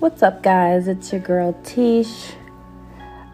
What's 0.00 0.22
up, 0.22 0.42
guys? 0.42 0.88
It's 0.88 1.12
your 1.12 1.20
girl 1.20 1.52
Tish. 1.62 2.32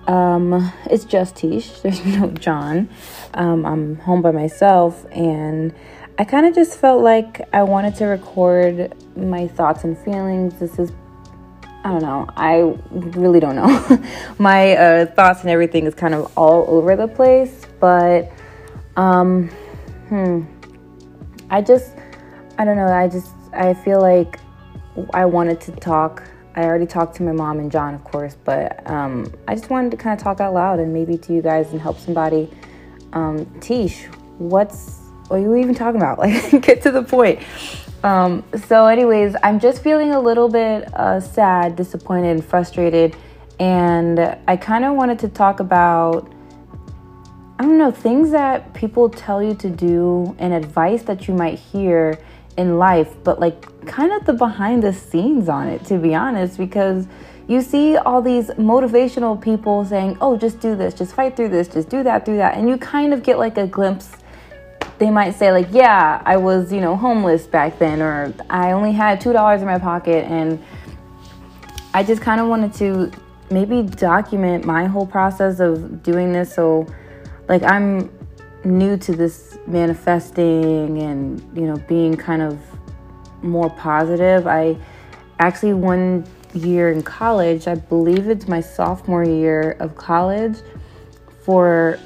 Um, 0.08 0.72
it's 0.90 1.04
just 1.04 1.36
Tish. 1.36 1.70
There's 1.82 2.04
no 2.04 2.26
John. 2.30 2.88
Um, 3.34 3.64
I'm 3.64 3.98
home 3.98 4.20
by 4.20 4.32
myself, 4.32 5.06
and 5.12 5.72
I 6.18 6.24
kind 6.24 6.44
of 6.44 6.56
just 6.56 6.76
felt 6.80 7.04
like 7.04 7.48
I 7.54 7.62
wanted 7.62 7.94
to 7.98 8.06
record 8.06 8.96
my 9.16 9.46
thoughts 9.46 9.84
and 9.84 9.96
feelings. 9.96 10.58
This 10.58 10.76
is, 10.80 10.90
I 11.84 11.92
don't 11.92 12.02
know. 12.02 12.26
I 12.36 12.74
really 12.90 13.38
don't 13.38 13.54
know. 13.54 14.04
my 14.40 14.72
uh, 14.72 15.06
thoughts 15.06 15.42
and 15.42 15.50
everything 15.50 15.86
is 15.86 15.94
kind 15.94 16.14
of 16.14 16.36
all 16.36 16.64
over 16.68 16.96
the 16.96 17.06
place, 17.06 17.64
but 17.78 18.32
um, 18.96 19.50
hmm. 20.08 20.42
I 21.48 21.62
just, 21.62 21.92
I 22.58 22.64
don't 22.64 22.76
know. 22.76 22.88
I 22.88 23.06
just, 23.06 23.32
I 23.52 23.72
feel 23.72 24.00
like 24.00 24.40
I 25.14 25.26
wanted 25.26 25.60
to 25.60 25.70
talk 25.70 26.24
I 26.56 26.64
already 26.64 26.86
talked 26.86 27.16
to 27.16 27.22
my 27.22 27.32
mom 27.32 27.58
and 27.58 27.70
John, 27.70 27.94
of 27.94 28.02
course, 28.02 28.34
but 28.44 28.88
um, 28.90 29.30
I 29.46 29.54
just 29.54 29.68
wanted 29.68 29.90
to 29.90 29.98
kind 29.98 30.18
of 30.18 30.24
talk 30.24 30.40
out 30.40 30.54
loud 30.54 30.78
and 30.78 30.92
maybe 30.92 31.18
to 31.18 31.34
you 31.34 31.42
guys 31.42 31.70
and 31.72 31.80
help 31.80 31.98
somebody. 31.98 32.50
Um, 33.12 33.44
Tish, 33.60 34.06
what's 34.38 35.00
what 35.28 35.38
are 35.38 35.42
you 35.42 35.56
even 35.56 35.74
talking 35.74 36.00
about? 36.00 36.18
Like, 36.26 36.62
get 36.62 36.82
to 36.82 36.90
the 36.90 37.02
point. 37.02 37.40
Um, 38.02 38.42
so, 38.66 38.86
anyways, 38.86 39.36
I'm 39.42 39.60
just 39.60 39.82
feeling 39.82 40.12
a 40.12 40.20
little 40.20 40.48
bit 40.48 40.92
uh, 40.94 41.20
sad, 41.20 41.76
disappointed, 41.76 42.30
and 42.30 42.44
frustrated, 42.44 43.16
and 43.58 44.38
I 44.48 44.56
kind 44.56 44.84
of 44.84 44.94
wanted 44.94 45.18
to 45.20 45.28
talk 45.28 45.60
about. 45.60 46.32
I 47.58 47.62
don't 47.62 47.78
know, 47.78 47.90
things 47.90 48.32
that 48.32 48.74
people 48.74 49.08
tell 49.08 49.42
you 49.42 49.54
to 49.54 49.70
do 49.70 50.36
and 50.38 50.52
advice 50.52 51.02
that 51.04 51.26
you 51.26 51.32
might 51.32 51.58
hear 51.58 52.18
in 52.58 52.78
life, 52.78 53.14
but 53.24 53.40
like 53.40 53.66
kind 53.86 54.12
of 54.12 54.24
the 54.24 54.32
behind 54.32 54.82
the 54.82 54.92
scenes 54.92 55.48
on 55.48 55.68
it, 55.68 55.84
to 55.86 55.98
be 55.98 56.14
honest, 56.14 56.58
because 56.58 57.06
you 57.48 57.62
see 57.62 57.96
all 57.96 58.20
these 58.20 58.48
motivational 58.50 59.40
people 59.40 59.84
saying, 59.84 60.18
oh, 60.20 60.36
just 60.36 60.60
do 60.60 60.74
this, 60.74 60.94
just 60.94 61.14
fight 61.14 61.36
through 61.36 61.50
this, 61.50 61.68
just 61.68 61.88
do 61.88 62.02
that, 62.02 62.24
do 62.24 62.36
that. 62.36 62.56
And 62.56 62.68
you 62.68 62.76
kind 62.76 63.14
of 63.14 63.22
get 63.22 63.38
like 63.38 63.56
a 63.56 63.66
glimpse. 63.66 64.10
They 64.98 65.10
might 65.10 65.32
say, 65.32 65.52
like, 65.52 65.68
yeah, 65.70 66.22
I 66.24 66.36
was, 66.36 66.72
you 66.72 66.80
know, 66.80 66.96
homeless 66.96 67.46
back 67.46 67.78
then, 67.78 68.00
or 68.00 68.32
I 68.50 68.72
only 68.72 68.92
had 68.92 69.20
$2 69.20 69.58
in 69.58 69.66
my 69.66 69.78
pocket. 69.78 70.24
And 70.24 70.62
I 71.94 72.02
just 72.02 72.22
kind 72.22 72.40
of 72.40 72.48
wanted 72.48 72.74
to 72.74 73.12
maybe 73.50 73.82
document 73.82 74.64
my 74.64 74.86
whole 74.86 75.06
process 75.06 75.60
of 75.60 76.02
doing 76.02 76.32
this. 76.32 76.52
So, 76.52 76.86
like, 77.48 77.62
I'm 77.62 78.10
new 78.64 78.96
to 78.96 79.14
this 79.14 79.58
manifesting 79.66 81.00
and 81.00 81.40
you 81.54 81.62
know 81.62 81.76
being 81.88 82.16
kind 82.16 82.42
of 82.42 82.58
more 83.46 83.70
positive 83.70 84.46
i 84.46 84.76
actually 85.38 85.72
one 85.72 86.26
year 86.54 86.90
in 86.90 87.02
college 87.02 87.66
i 87.68 87.74
believe 87.74 88.28
it's 88.28 88.48
my 88.48 88.60
sophomore 88.60 89.24
year 89.24 89.76
of 89.80 89.96
college 89.96 90.58
for 91.44 91.98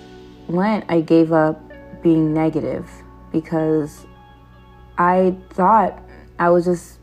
lent 0.48 0.84
i 0.88 1.00
gave 1.00 1.32
up 1.32 1.60
being 2.02 2.34
negative 2.34 2.88
because 3.32 4.06
i 4.98 5.34
thought 5.50 6.02
i 6.38 6.48
was 6.48 6.64
just 6.64 6.98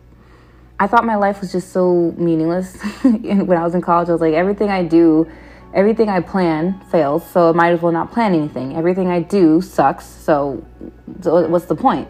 i 0.80 0.88
thought 0.88 1.06
my 1.06 1.16
life 1.16 1.42
was 1.42 1.52
just 1.52 1.72
so 1.72 2.14
meaningless 2.18 2.82
when 3.04 3.54
i 3.54 3.64
was 3.64 3.76
in 3.76 3.82
college 3.82 4.10
i 4.10 4.12
was 4.12 4.22
like 4.22 4.34
everything 4.34 4.70
i 4.70 4.84
do 4.84 5.30
everything 5.74 6.10
I 6.10 6.22
plan 6.22 6.80
fails, 6.92 7.30
so 7.30 7.50
I 7.50 7.52
might 7.52 7.72
as 7.72 7.82
well 7.82 7.92
not 7.92 8.12
plan 8.12 8.34
anything. 8.34 8.76
Everything 8.76 9.08
I 9.08 9.22
do 9.22 9.62
sucks, 9.62 10.06
so, 10.06 10.66
so 11.22 11.48
what's 11.48 11.66
the 11.66 11.76
point? 11.76 12.10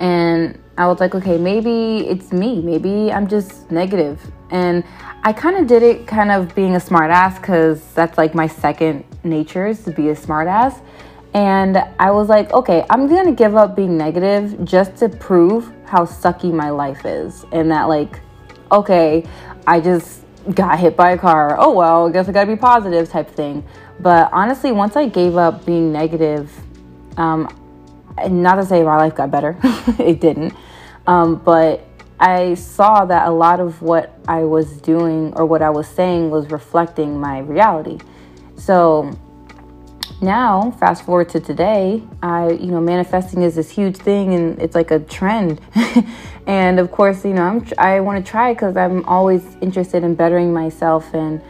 And 0.00 0.58
I 0.76 0.86
was 0.86 1.00
like, 1.00 1.14
okay, 1.14 1.38
maybe 1.38 2.06
it's 2.08 2.32
me. 2.32 2.60
Maybe 2.60 3.12
I'm 3.12 3.28
just 3.28 3.70
negative. 3.70 4.20
And 4.50 4.84
I 5.22 5.32
kind 5.32 5.56
of 5.56 5.66
did 5.66 5.82
it 5.82 6.06
kind 6.06 6.30
of 6.30 6.54
being 6.54 6.74
a 6.74 6.78
smartass 6.78 7.40
because 7.40 7.92
that's 7.94 8.18
like 8.18 8.34
my 8.34 8.46
second 8.46 9.04
nature 9.22 9.66
is 9.66 9.84
to 9.84 9.90
be 9.90 10.08
a 10.08 10.14
smartass. 10.14 10.80
And 11.32 11.78
I 11.98 12.10
was 12.12 12.28
like, 12.28 12.52
okay, 12.52 12.84
I'm 12.90 13.08
gonna 13.08 13.32
give 13.32 13.56
up 13.56 13.74
being 13.74 13.96
negative 13.96 14.64
just 14.64 14.96
to 14.96 15.08
prove 15.08 15.72
how 15.86 16.04
sucky 16.04 16.52
my 16.52 16.70
life 16.70 17.04
is. 17.04 17.44
And 17.52 17.70
that, 17.72 17.84
like, 17.84 18.20
okay, 18.70 19.24
I 19.66 19.80
just 19.80 20.22
got 20.54 20.78
hit 20.78 20.96
by 20.96 21.12
a 21.12 21.18
car. 21.18 21.56
Oh 21.58 21.72
well, 21.72 22.08
I 22.08 22.12
guess 22.12 22.28
I 22.28 22.32
gotta 22.32 22.50
be 22.50 22.56
positive 22.56 23.08
type 23.08 23.30
thing. 23.30 23.64
But 24.00 24.30
honestly, 24.32 24.72
once 24.72 24.96
I 24.96 25.08
gave 25.08 25.36
up 25.36 25.64
being 25.64 25.92
negative, 25.92 26.52
um, 27.16 27.48
not 28.28 28.56
to 28.56 28.64
say 28.64 28.82
my 28.82 28.96
life 28.96 29.14
got 29.14 29.30
better, 29.30 29.56
it 29.98 30.20
didn't. 30.20 30.54
Um, 31.06 31.36
but 31.36 31.86
I 32.18 32.54
saw 32.54 33.04
that 33.04 33.28
a 33.28 33.30
lot 33.30 33.60
of 33.60 33.82
what 33.82 34.18
I 34.28 34.44
was 34.44 34.80
doing 34.80 35.32
or 35.34 35.44
what 35.46 35.62
I 35.62 35.70
was 35.70 35.88
saying 35.88 36.30
was 36.30 36.50
reflecting 36.50 37.20
my 37.20 37.40
reality. 37.40 37.98
So 38.56 39.18
now, 40.22 40.70
fast 40.78 41.04
forward 41.04 41.28
to 41.30 41.40
today, 41.40 42.02
I, 42.22 42.50
you 42.52 42.68
know, 42.68 42.80
manifesting 42.80 43.42
is 43.42 43.56
this 43.56 43.68
huge 43.68 43.96
thing 43.96 44.32
and 44.34 44.60
it's 44.62 44.74
like 44.74 44.90
a 44.90 45.00
trend. 45.00 45.60
and 46.46 46.78
of 46.78 46.90
course, 46.90 47.24
you 47.24 47.34
know, 47.34 47.42
I'm, 47.42 47.66
I 47.78 48.00
want 48.00 48.24
to 48.24 48.30
try 48.30 48.54
because 48.54 48.76
I'm 48.76 49.04
always 49.06 49.56
interested 49.60 50.04
in 50.04 50.14
bettering 50.14 50.52
myself 50.52 51.12
and 51.14 51.42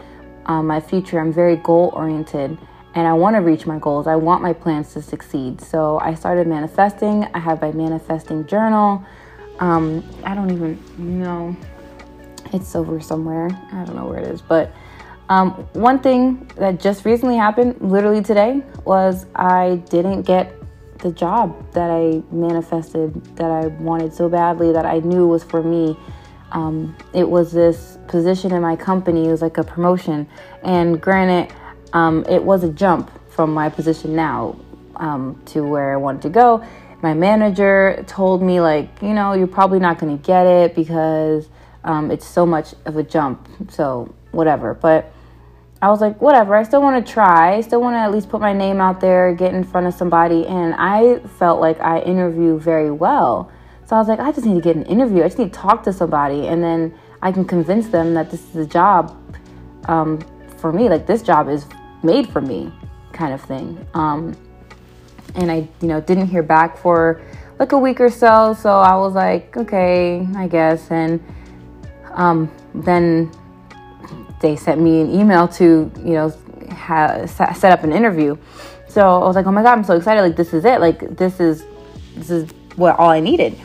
um, 0.46 0.66
my 0.66 0.80
future. 0.80 1.20
I'm 1.20 1.32
very 1.32 1.56
goal 1.56 1.92
oriented 1.94 2.58
and 2.94 3.06
I 3.06 3.12
want 3.12 3.36
to 3.36 3.40
reach 3.40 3.66
my 3.66 3.78
goals. 3.78 4.06
I 4.06 4.16
want 4.16 4.42
my 4.42 4.52
plans 4.52 4.92
to 4.94 5.02
succeed. 5.02 5.60
So 5.60 5.98
I 5.98 6.14
started 6.14 6.46
manifesting. 6.46 7.24
I 7.34 7.38
have 7.38 7.60
my 7.60 7.72
manifesting 7.72 8.46
journal. 8.46 9.04
Um, 9.58 10.04
I 10.24 10.34
don't 10.34 10.50
even 10.50 10.80
know. 10.96 11.56
It's 12.52 12.76
over 12.76 13.00
somewhere. 13.00 13.48
I 13.72 13.84
don't 13.84 13.96
know 13.96 14.06
where 14.06 14.20
it 14.20 14.28
is, 14.28 14.40
but 14.40 14.72
um, 15.28 15.52
one 15.72 16.00
thing 16.00 16.50
that 16.56 16.78
just 16.78 17.04
recently 17.04 17.36
happened, 17.36 17.76
literally 17.80 18.22
today, 18.22 18.62
was 18.84 19.26
I 19.34 19.76
didn't 19.88 20.22
get 20.22 20.54
the 20.98 21.10
job 21.10 21.72
that 21.72 21.90
I 21.90 22.22
manifested 22.30 23.24
that 23.36 23.50
I 23.50 23.66
wanted 23.66 24.12
so 24.12 24.28
badly 24.28 24.72
that 24.72 24.86
I 24.86 25.00
knew 25.00 25.26
was 25.26 25.42
for 25.42 25.62
me. 25.62 25.96
Um, 26.52 26.96
it 27.12 27.28
was 27.28 27.52
this 27.52 27.98
position 28.06 28.52
in 28.52 28.62
my 28.62 28.76
company, 28.76 29.26
it 29.26 29.30
was 29.30 29.42
like 29.42 29.58
a 29.58 29.64
promotion. 29.64 30.28
And 30.62 31.00
granted, 31.00 31.54
um, 31.94 32.24
it 32.28 32.42
was 32.42 32.62
a 32.64 32.68
jump 32.68 33.10
from 33.30 33.54
my 33.54 33.68
position 33.68 34.14
now 34.14 34.56
um, 34.96 35.40
to 35.46 35.62
where 35.66 35.94
I 35.94 35.96
wanted 35.96 36.22
to 36.22 36.28
go. 36.28 36.64
My 37.02 37.14
manager 37.14 38.04
told 38.06 38.42
me, 38.42 38.60
like, 38.60 39.02
you 39.02 39.14
know, 39.14 39.32
you're 39.32 39.46
probably 39.46 39.78
not 39.78 39.98
going 39.98 40.16
to 40.16 40.22
get 40.24 40.46
it 40.46 40.74
because 40.74 41.48
um, 41.84 42.10
it's 42.10 42.26
so 42.26 42.46
much 42.46 42.74
of 42.84 42.96
a 42.96 43.02
jump. 43.02 43.46
So, 43.68 44.14
whatever. 44.30 44.74
But 44.74 45.12
I 45.82 45.90
was 45.90 46.00
like, 46.00 46.20
whatever, 46.20 46.54
I 46.54 46.62
still 46.62 46.80
want 46.80 47.04
to 47.04 47.12
try. 47.12 47.56
I 47.56 47.60
still 47.60 47.80
want 47.80 47.94
to 47.94 47.98
at 47.98 48.10
least 48.10 48.30
put 48.30 48.40
my 48.40 48.52
name 48.52 48.80
out 48.80 49.00
there, 49.00 49.34
get 49.34 49.52
in 49.54 49.64
front 49.64 49.86
of 49.86 49.94
somebody. 49.94 50.46
And 50.46 50.74
I 50.78 51.18
felt 51.38 51.60
like 51.60 51.78
I 51.80 52.00
interview 52.00 52.58
very 52.58 52.90
well. 52.90 53.52
So 53.86 53.96
I 53.96 53.98
was 53.98 54.08
like, 54.08 54.18
I 54.18 54.32
just 54.32 54.46
need 54.46 54.54
to 54.54 54.62
get 54.62 54.76
an 54.76 54.86
interview. 54.86 55.22
I 55.22 55.26
just 55.26 55.38
need 55.38 55.52
to 55.52 55.58
talk 55.58 55.82
to 55.84 55.92
somebody. 55.92 56.46
And 56.46 56.64
then 56.64 56.94
I 57.20 57.32
can 57.32 57.44
convince 57.44 57.88
them 57.88 58.14
that 58.14 58.30
this 58.30 58.48
is 58.50 58.56
a 58.56 58.66
job 58.66 59.14
um, 59.86 60.20
for 60.56 60.72
me. 60.72 60.88
Like, 60.88 61.06
this 61.06 61.20
job 61.20 61.50
is 61.50 61.66
made 62.04 62.28
for 62.28 62.40
me, 62.40 62.72
kind 63.12 63.32
of 63.32 63.40
thing. 63.42 63.86
Um, 63.94 64.36
and 65.34 65.50
I, 65.50 65.68
you 65.80 65.88
know, 65.88 66.00
didn't 66.00 66.28
hear 66.28 66.42
back 66.42 66.78
for 66.78 67.20
like 67.58 67.72
a 67.72 67.78
week 67.78 68.00
or 68.00 68.10
so. 68.10 68.54
So 68.54 68.78
I 68.78 68.96
was 68.96 69.14
like, 69.14 69.56
okay, 69.56 70.26
I 70.36 70.46
guess. 70.46 70.90
And 70.90 71.22
um, 72.12 72.50
then 72.74 73.30
they 74.40 74.56
sent 74.56 74.80
me 74.80 75.00
an 75.00 75.10
email 75.10 75.48
to, 75.48 75.90
you 75.98 76.12
know, 76.12 76.32
ha- 76.70 77.26
set 77.26 77.72
up 77.72 77.82
an 77.84 77.92
interview. 77.92 78.36
So 78.88 79.22
I 79.22 79.26
was 79.26 79.34
like, 79.34 79.46
oh 79.46 79.52
my 79.52 79.62
God, 79.62 79.78
I'm 79.78 79.84
so 79.84 79.96
excited. 79.96 80.20
Like, 80.22 80.36
this 80.36 80.54
is 80.54 80.64
it. 80.64 80.80
Like, 80.80 81.16
this 81.16 81.40
is, 81.40 81.64
this 82.14 82.30
is 82.30 82.50
what 82.76 82.96
all 82.98 83.10
I 83.10 83.20
needed. 83.20 83.58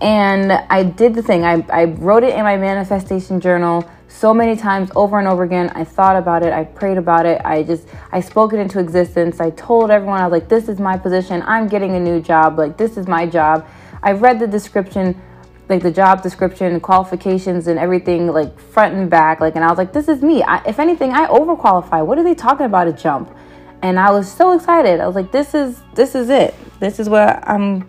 And 0.00 0.52
I 0.52 0.82
did 0.82 1.14
the 1.14 1.22
thing. 1.22 1.44
I, 1.44 1.64
I 1.70 1.84
wrote 1.84 2.24
it 2.24 2.34
in 2.34 2.42
my 2.42 2.56
manifestation 2.56 3.40
journal 3.40 3.88
so 4.14 4.32
many 4.32 4.56
times 4.56 4.90
over 4.94 5.18
and 5.18 5.26
over 5.26 5.42
again. 5.42 5.70
I 5.74 5.82
thought 5.82 6.16
about 6.16 6.44
it. 6.44 6.52
I 6.52 6.64
prayed 6.64 6.98
about 6.98 7.26
it. 7.26 7.40
I 7.44 7.64
just, 7.64 7.88
I 8.12 8.20
spoke 8.20 8.52
it 8.52 8.58
into 8.58 8.78
existence. 8.78 9.40
I 9.40 9.50
told 9.50 9.90
everyone, 9.90 10.20
I 10.20 10.26
was 10.26 10.32
like, 10.32 10.48
this 10.48 10.68
is 10.68 10.78
my 10.78 10.96
position. 10.96 11.42
I'm 11.46 11.66
getting 11.66 11.96
a 11.96 12.00
new 12.00 12.20
job. 12.20 12.56
Like, 12.56 12.76
this 12.76 12.96
is 12.96 13.08
my 13.08 13.26
job. 13.26 13.66
I 14.02 14.12
read 14.12 14.38
the 14.38 14.46
description 14.46 15.20
like 15.68 15.82
the 15.82 15.90
job 15.90 16.22
description, 16.22 16.78
qualifications, 16.78 17.68
and 17.68 17.78
everything 17.78 18.26
like 18.28 18.58
front 18.58 18.94
and 18.94 19.08
back. 19.08 19.40
Like, 19.40 19.56
and 19.56 19.64
I 19.64 19.68
was 19.68 19.78
like, 19.78 19.92
this 19.92 20.08
is 20.08 20.22
me. 20.22 20.42
I, 20.42 20.62
if 20.64 20.78
anything, 20.78 21.12
I 21.12 21.26
overqualify. 21.26 22.04
What 22.04 22.18
are 22.18 22.22
they 22.22 22.34
talking 22.34 22.66
about 22.66 22.86
a 22.86 22.92
jump? 22.92 23.34
And 23.82 23.98
I 23.98 24.10
was 24.10 24.30
so 24.30 24.52
excited. 24.52 25.00
I 25.00 25.06
was 25.06 25.16
like, 25.16 25.32
this 25.32 25.54
is 25.54 25.80
this 25.94 26.14
is 26.14 26.28
it. 26.28 26.54
This 26.80 27.00
is 27.00 27.08
what 27.08 27.46
I'm 27.48 27.88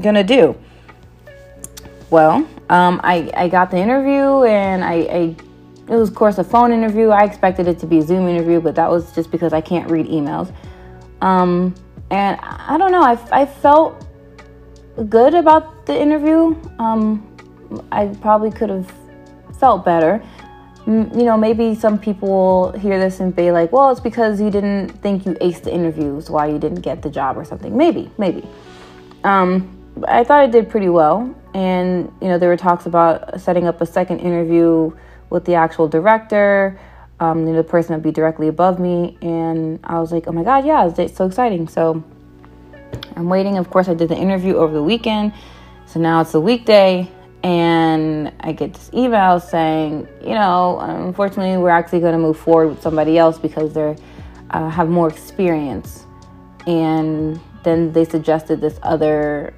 gonna 0.00 0.24
do. 0.24 0.56
Well, 2.10 2.46
um, 2.68 3.00
I 3.04 3.30
I 3.34 3.48
got 3.48 3.70
the 3.70 3.78
interview 3.78 4.42
and 4.44 4.84
I, 4.84 4.94
I 4.94 5.36
it 5.92 5.96
was 5.96 6.08
of 6.08 6.14
course 6.14 6.38
a 6.38 6.44
phone 6.44 6.72
interview. 6.72 7.08
I 7.08 7.24
expected 7.24 7.68
it 7.68 7.78
to 7.80 7.86
be 7.86 7.98
a 7.98 8.02
Zoom 8.02 8.26
interview, 8.26 8.60
but 8.60 8.74
that 8.76 8.90
was 8.90 9.12
just 9.14 9.30
because 9.30 9.52
I 9.52 9.60
can't 9.60 9.90
read 9.90 10.06
emails. 10.06 10.52
Um, 11.20 11.74
and 12.10 12.40
I 12.40 12.78
don't 12.78 12.92
know. 12.92 13.02
I 13.02 13.18
I 13.30 13.44
felt 13.44 14.06
good 15.08 15.34
about 15.34 15.84
the 15.86 15.98
interview. 15.98 16.56
Um, 16.78 17.28
I 17.90 18.06
probably 18.06 18.50
could 18.50 18.70
have 18.70 18.90
felt 19.58 19.84
better. 19.84 20.22
you 20.86 21.24
know, 21.28 21.36
maybe 21.36 21.76
some 21.76 21.96
people 21.96 22.72
hear 22.72 22.98
this 22.98 23.20
and 23.20 23.36
be 23.36 23.52
like, 23.52 23.70
well, 23.70 23.90
it's 23.90 24.00
because 24.00 24.40
you 24.40 24.50
didn't 24.50 24.88
think 25.00 25.24
you 25.24 25.34
aced 25.34 25.62
the 25.62 25.72
interviews, 25.72 26.28
why 26.28 26.46
you 26.46 26.58
didn't 26.58 26.80
get 26.80 27.02
the 27.02 27.08
job 27.08 27.38
or 27.38 27.44
something. 27.44 27.76
Maybe, 27.76 28.10
maybe. 28.18 28.44
Um, 29.22 29.78
I 30.08 30.24
thought 30.24 30.40
I 30.40 30.48
did 30.48 30.68
pretty 30.68 30.88
well. 30.88 31.32
And, 31.54 32.10
you 32.20 32.26
know, 32.28 32.36
there 32.36 32.48
were 32.48 32.56
talks 32.56 32.86
about 32.86 33.40
setting 33.40 33.68
up 33.68 33.80
a 33.80 33.86
second 33.86 34.18
interview 34.18 34.90
with 35.32 35.44
the 35.44 35.54
actual 35.54 35.88
director, 35.88 36.78
um, 37.18 37.44
the 37.44 37.64
person 37.64 37.92
that 37.92 37.98
would 37.98 38.02
be 38.04 38.12
directly 38.12 38.48
above 38.48 38.78
me. 38.78 39.16
And 39.22 39.80
I 39.84 39.98
was 39.98 40.12
like, 40.12 40.28
oh 40.28 40.32
my 40.32 40.44
God, 40.44 40.66
yeah, 40.66 40.92
it's 40.96 41.16
so 41.16 41.26
exciting. 41.26 41.68
So 41.68 42.04
I'm 43.16 43.28
waiting. 43.28 43.58
Of 43.58 43.70
course, 43.70 43.88
I 43.88 43.94
did 43.94 44.08
the 44.08 44.16
interview 44.16 44.56
over 44.56 44.72
the 44.72 44.82
weekend. 44.82 45.32
So 45.86 46.00
now 46.00 46.20
it's 46.20 46.34
a 46.34 46.40
weekday. 46.40 47.10
And 47.42 48.32
I 48.40 48.52
get 48.52 48.74
this 48.74 48.90
email 48.94 49.40
saying, 49.40 50.06
you 50.22 50.34
know, 50.34 50.78
unfortunately, 50.80 51.56
we're 51.56 51.70
actually 51.70 52.00
going 52.00 52.12
to 52.12 52.18
move 52.18 52.38
forward 52.38 52.68
with 52.68 52.82
somebody 52.82 53.18
else 53.18 53.38
because 53.38 53.74
they 53.74 53.96
uh, 54.50 54.68
have 54.68 54.88
more 54.88 55.08
experience. 55.08 56.06
And 56.66 57.40
then 57.64 57.92
they 57.92 58.04
suggested 58.04 58.60
this 58.60 58.78
other 58.82 59.54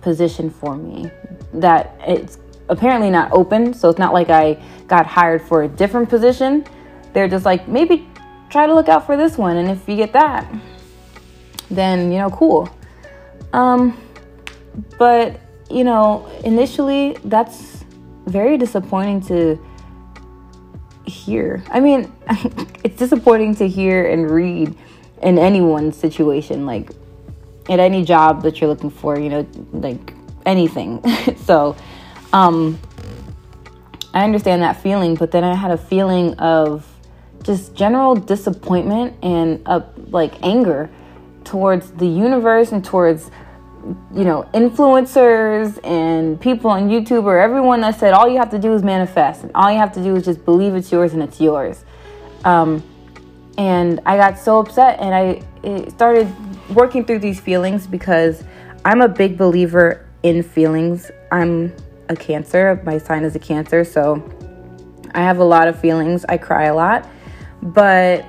position 0.00 0.50
for 0.50 0.76
me 0.76 1.10
that 1.52 1.96
it's 2.00 2.38
apparently 2.68 3.10
not 3.10 3.32
open. 3.32 3.74
So 3.74 3.88
it's 3.88 3.98
not 3.98 4.12
like 4.12 4.30
I 4.30 4.62
got 4.86 5.06
hired 5.06 5.42
for 5.42 5.62
a 5.62 5.68
different 5.68 6.08
position. 6.08 6.64
They're 7.12 7.28
just 7.28 7.44
like, 7.44 7.68
maybe 7.68 8.08
try 8.50 8.66
to 8.66 8.74
look 8.74 8.88
out 8.88 9.06
for 9.06 9.16
this 9.16 9.36
one. 9.36 9.56
And 9.56 9.70
if 9.70 9.88
you 9.88 9.96
get 9.96 10.12
that, 10.12 10.50
then, 11.70 12.12
you 12.12 12.18
know, 12.18 12.30
cool. 12.30 12.68
Um, 13.52 13.98
but, 14.98 15.40
you 15.70 15.84
know, 15.84 16.30
initially 16.44 17.16
that's 17.24 17.84
very 18.26 18.58
disappointing 18.58 19.20
to 19.22 19.58
hear. 21.06 21.62
I 21.70 21.80
mean, 21.80 22.12
it's 22.84 22.96
disappointing 22.96 23.54
to 23.56 23.68
hear 23.68 24.06
and 24.06 24.30
read 24.30 24.74
in 25.22 25.38
anyone's 25.38 25.96
situation, 25.96 26.66
like 26.66 26.90
at 27.68 27.80
any 27.80 28.04
job 28.04 28.42
that 28.42 28.60
you're 28.60 28.70
looking 28.70 28.90
for, 28.90 29.18
you 29.18 29.28
know, 29.28 29.46
like 29.72 30.14
anything. 30.46 31.02
so, 31.44 31.76
um, 32.32 32.78
I 34.14 34.24
understand 34.24 34.62
that 34.62 34.82
feeling, 34.82 35.14
but 35.14 35.30
then 35.30 35.44
I 35.44 35.54
had 35.54 35.70
a 35.70 35.76
feeling 35.76 36.34
of 36.34 36.86
just 37.42 37.74
general 37.74 38.14
disappointment 38.14 39.16
and 39.22 39.62
uh, 39.66 39.80
like 40.08 40.42
anger 40.42 40.90
towards 41.44 41.90
the 41.92 42.06
universe 42.06 42.72
and 42.72 42.84
towards 42.84 43.30
you 44.12 44.24
know 44.24 44.46
influencers 44.52 45.78
and 45.84 46.38
people 46.40 46.70
on 46.70 46.88
YouTube 46.88 47.24
or 47.24 47.38
everyone 47.38 47.80
that 47.80 47.98
said 47.98 48.12
all 48.12 48.28
you 48.28 48.36
have 48.36 48.50
to 48.50 48.58
do 48.58 48.74
is 48.74 48.82
manifest 48.82 49.44
and 49.44 49.52
all 49.54 49.70
you 49.70 49.78
have 49.78 49.92
to 49.92 50.02
do 50.02 50.14
is 50.16 50.24
just 50.24 50.44
believe 50.44 50.74
it's 50.74 50.90
yours 50.92 51.14
and 51.14 51.22
it's 51.22 51.40
yours. 51.40 51.84
Um, 52.44 52.82
and 53.56 54.00
I 54.04 54.16
got 54.16 54.38
so 54.38 54.60
upset 54.60 55.00
and 55.00 55.14
I 55.14 55.88
started 55.88 56.28
working 56.74 57.04
through 57.04 57.20
these 57.20 57.40
feelings 57.40 57.86
because 57.86 58.44
I'm 58.84 59.00
a 59.00 59.08
big 59.08 59.38
believer 59.38 60.06
in 60.22 60.42
feelings. 60.42 61.10
I'm 61.32 61.74
a 62.08 62.16
cancer. 62.16 62.80
My 62.84 62.98
sign 62.98 63.24
is 63.24 63.34
a 63.36 63.38
cancer, 63.38 63.84
so 63.84 64.22
I 65.14 65.20
have 65.22 65.38
a 65.38 65.44
lot 65.44 65.68
of 65.68 65.78
feelings. 65.78 66.24
I 66.28 66.38
cry 66.38 66.64
a 66.64 66.74
lot, 66.74 67.08
but 67.62 68.24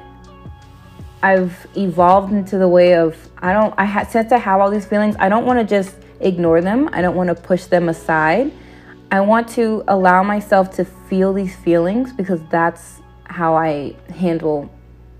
I've 1.21 1.67
evolved 1.75 2.31
into 2.31 2.57
the 2.57 2.67
way 2.67 2.95
of 2.95 3.17
I 3.39 3.53
don't 3.53 3.73
I 3.77 3.85
ha- 3.85 4.05
since 4.05 4.31
I 4.31 4.37
have 4.37 4.61
all 4.61 4.69
these 4.69 4.85
feelings, 4.85 5.15
I 5.19 5.29
don't 5.29 5.45
want 5.45 5.59
to 5.59 5.65
just 5.65 5.95
ignore 6.19 6.61
them. 6.61 6.89
I 6.93 7.01
don't 7.01 7.15
want 7.15 7.29
to 7.29 7.35
push 7.35 7.65
them 7.65 7.89
aside. 7.89 8.51
I 9.11 9.21
want 9.21 9.47
to 9.49 9.83
allow 9.87 10.21
myself 10.23 10.71
to 10.75 10.85
feel 10.85 11.33
these 11.33 11.55
feelings 11.55 12.13
because 12.13 12.41
that's 12.49 13.01
how 13.23 13.55
I 13.55 13.95
handle 14.09 14.69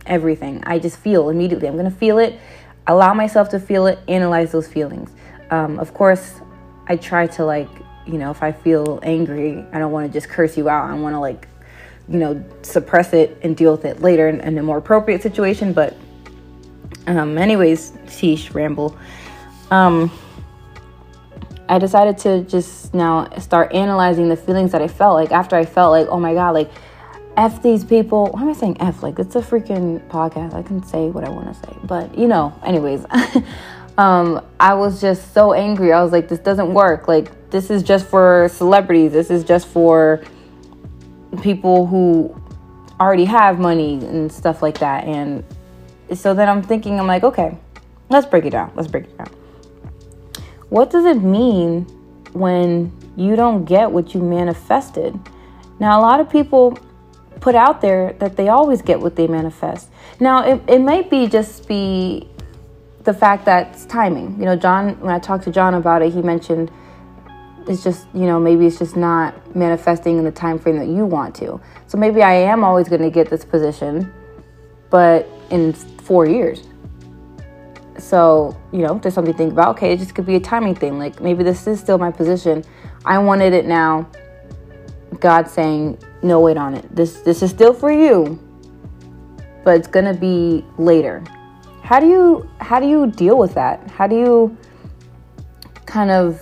everything. 0.06 0.64
I 0.66 0.80
just 0.80 0.98
feel 0.98 1.30
immediately. 1.30 1.68
I'm 1.68 1.76
going 1.76 1.90
to 1.90 1.98
feel 1.98 2.20
it, 2.20 2.40
allow 2.88 3.14
myself 3.14 3.50
to 3.50 3.60
feel 3.60 3.88
it, 3.88 4.00
analyze 4.08 4.52
those 4.52 4.68
feelings. 4.68 5.12
Um, 5.50 5.80
of 5.80 5.94
course, 5.94 6.42
I 6.88 6.98
try 6.98 7.28
to 7.28 7.46
like 7.46 7.70
you 8.10 8.18
know, 8.18 8.32
if 8.32 8.42
I 8.42 8.52
feel 8.52 9.00
angry, 9.04 9.64
I 9.72 9.78
don't 9.78 9.92
want 9.92 10.12
to 10.12 10.14
just 10.14 10.30
curse 10.30 10.58
you 10.58 10.68
out. 10.68 10.90
I 10.90 10.94
want 10.96 11.14
to 11.14 11.20
like, 11.20 11.48
you 12.08 12.18
know, 12.18 12.44
suppress 12.64 13.14
it 13.14 13.38
and 13.44 13.56
deal 13.56 13.72
with 13.72 13.86
it 13.86 14.02
later 14.02 14.28
in, 14.28 14.42
in 14.42 14.58
a 14.58 14.64
more 14.64 14.78
appropriate 14.78 15.22
situation. 15.22 15.74
But, 15.74 15.96
um, 17.06 17.38
anyways, 17.38 17.92
sheesh, 18.08 18.54
ramble. 18.54 18.98
Um, 19.70 20.12
I 21.68 21.78
decided 21.78 22.18
to 22.20 22.44
just 22.46 22.96
now 22.96 23.30
start 23.38 23.74
analyzing 23.74 24.28
the 24.28 24.36
feelings 24.36 24.72
that 24.72 24.82
I 24.82 24.88
felt. 24.88 25.14
Like 25.14 25.32
after 25.32 25.56
I 25.56 25.66
felt 25.66 25.92
like, 25.92 26.08
oh 26.08 26.20
my 26.20 26.34
god, 26.34 26.52
like 26.52 26.72
f 27.38 27.62
these 27.62 27.86
people. 27.86 28.32
Why 28.32 28.42
am 28.42 28.50
I 28.50 28.54
saying 28.54 28.78
f? 28.80 29.04
Like 29.04 29.20
it's 29.20 29.36
a 29.36 29.42
freaking 29.42 30.06
podcast. 30.08 30.56
I 30.56 30.64
can 30.64 30.82
say 30.82 31.10
what 31.10 31.24
I 31.24 31.30
want 31.30 31.48
to 31.48 31.54
say. 31.54 31.78
But 31.84 32.18
you 32.18 32.28
know, 32.28 32.60
anyways. 32.66 33.06
um, 34.00 34.46
I 34.62 34.76
was 34.76 35.02
just 35.02 35.34
so 35.34 35.52
angry. 35.52 35.92
I 35.92 36.02
was 36.02 36.14
like, 36.14 36.30
this 36.30 36.40
doesn't 36.40 36.74
work. 36.74 37.10
Like, 37.10 37.50
this 37.50 37.70
is 37.70 37.84
just 37.84 38.08
for 38.08 38.50
celebrities. 38.50 39.12
This 39.12 39.30
is 39.30 39.44
just 39.44 39.68
for 39.68 40.24
people 41.42 41.86
who 41.86 42.34
already 42.98 43.26
have 43.26 43.60
money 43.60 43.96
and 43.96 44.32
stuff 44.32 44.62
like 44.62 44.78
that. 44.78 45.04
And 45.04 45.44
so 46.14 46.34
then 46.34 46.48
I'm 46.48 46.64
thinking, 46.64 46.98
I'm 46.98 47.08
like, 47.08 47.26
okay, 47.26 47.58
let's 48.08 48.26
break 48.26 48.46
it 48.46 48.52
down. 48.52 48.72
Let's 48.74 48.88
break 48.88 49.04
it 49.04 49.18
down. 49.18 49.28
What 50.70 50.92
does 50.92 51.04
it 51.04 51.22
mean 51.22 51.82
when 52.32 52.94
you 53.18 53.36
don't 53.36 53.66
get 53.66 53.92
what 53.92 54.14
you 54.14 54.22
manifested? 54.22 55.20
Now, 55.78 56.00
a 56.00 56.02
lot 56.02 56.22
of 56.22 56.30
people 56.30 56.80
put 57.42 57.54
out 57.54 57.82
there 57.82 58.14
that 58.20 58.38
they 58.38 58.48
always 58.48 58.82
get 58.82 59.02
what 59.02 59.18
they 59.18 59.28
manifest. 59.28 59.90
Now, 60.22 60.46
it, 60.50 60.62
it 60.70 60.80
might 60.80 61.10
be 61.10 61.28
just 61.28 61.68
be 61.68 62.30
the 63.04 63.14
fact 63.14 63.46
that 63.46 63.74
it's 63.74 63.86
timing. 63.86 64.38
You 64.40 64.46
know, 64.46 64.56
John, 64.56 65.00
when 65.00 65.14
I 65.14 65.20
talked 65.20 65.44
to 65.46 65.52
John 65.52 65.74
about 65.74 66.02
it, 66.02 66.14
he 66.14 66.22
mentioned 66.22 66.72
it's 67.68 67.84
just, 67.84 68.08
you 68.14 68.26
know, 68.26 68.40
maybe 68.40 68.66
it's 68.66 68.80
just 68.80 68.96
not 68.96 69.56
manifesting 69.56 70.18
in 70.18 70.24
the 70.24 70.32
time 70.32 70.58
frame 70.58 70.78
that 70.80 70.88
you 70.88 71.06
want 71.06 71.36
to. 71.36 71.62
So 71.88 71.98
maybe 71.98 72.24
I 72.24 72.34
am 72.34 72.64
always 72.64 72.90
going 72.90 73.02
to 73.02 73.12
get 73.12 73.30
this 73.30 73.46
position, 73.46 74.12
but 74.90 75.28
in 75.50 75.74
four 75.74 76.26
years. 76.26 76.64
So, 77.98 78.60
you 78.72 78.80
know, 78.80 78.98
there's 78.98 79.14
something 79.14 79.34
to 79.34 79.38
think 79.38 79.52
about. 79.52 79.76
Okay, 79.76 79.94
it 79.94 80.00
just 80.00 80.16
could 80.16 80.26
be 80.26 80.36
a 80.36 80.40
timing 80.40 80.74
thing. 80.74 80.98
Like 80.98 81.22
maybe 81.22 81.44
this 81.44 81.68
is 81.68 81.80
still 81.80 81.98
my 81.98 82.12
position. 82.12 82.64
I 83.06 83.20
wanted 83.20 83.54
it 83.54 83.66
now. 83.66 84.10
God 85.20 85.48
saying, 85.48 86.00
no, 86.24 86.40
wait 86.40 86.58
on 86.58 86.76
it. 86.76 86.96
This 86.96 87.22
this 87.22 87.44
is 87.44 87.50
still 87.50 87.74
for 87.74 87.92
you, 87.92 88.40
but 89.64 89.76
it's 89.76 89.88
gonna 89.88 90.14
be 90.14 90.64
later 90.78 91.24
how 91.90 92.00
do 92.00 92.06
you 92.06 92.48
how 92.60 92.80
do 92.80 92.88
you 92.88 93.08
deal 93.08 93.36
with 93.36 93.56
that? 93.56 93.90
How 93.90 94.06
do 94.06 94.16
you 94.16 94.56
kind 95.88 96.12
of 96.12 96.40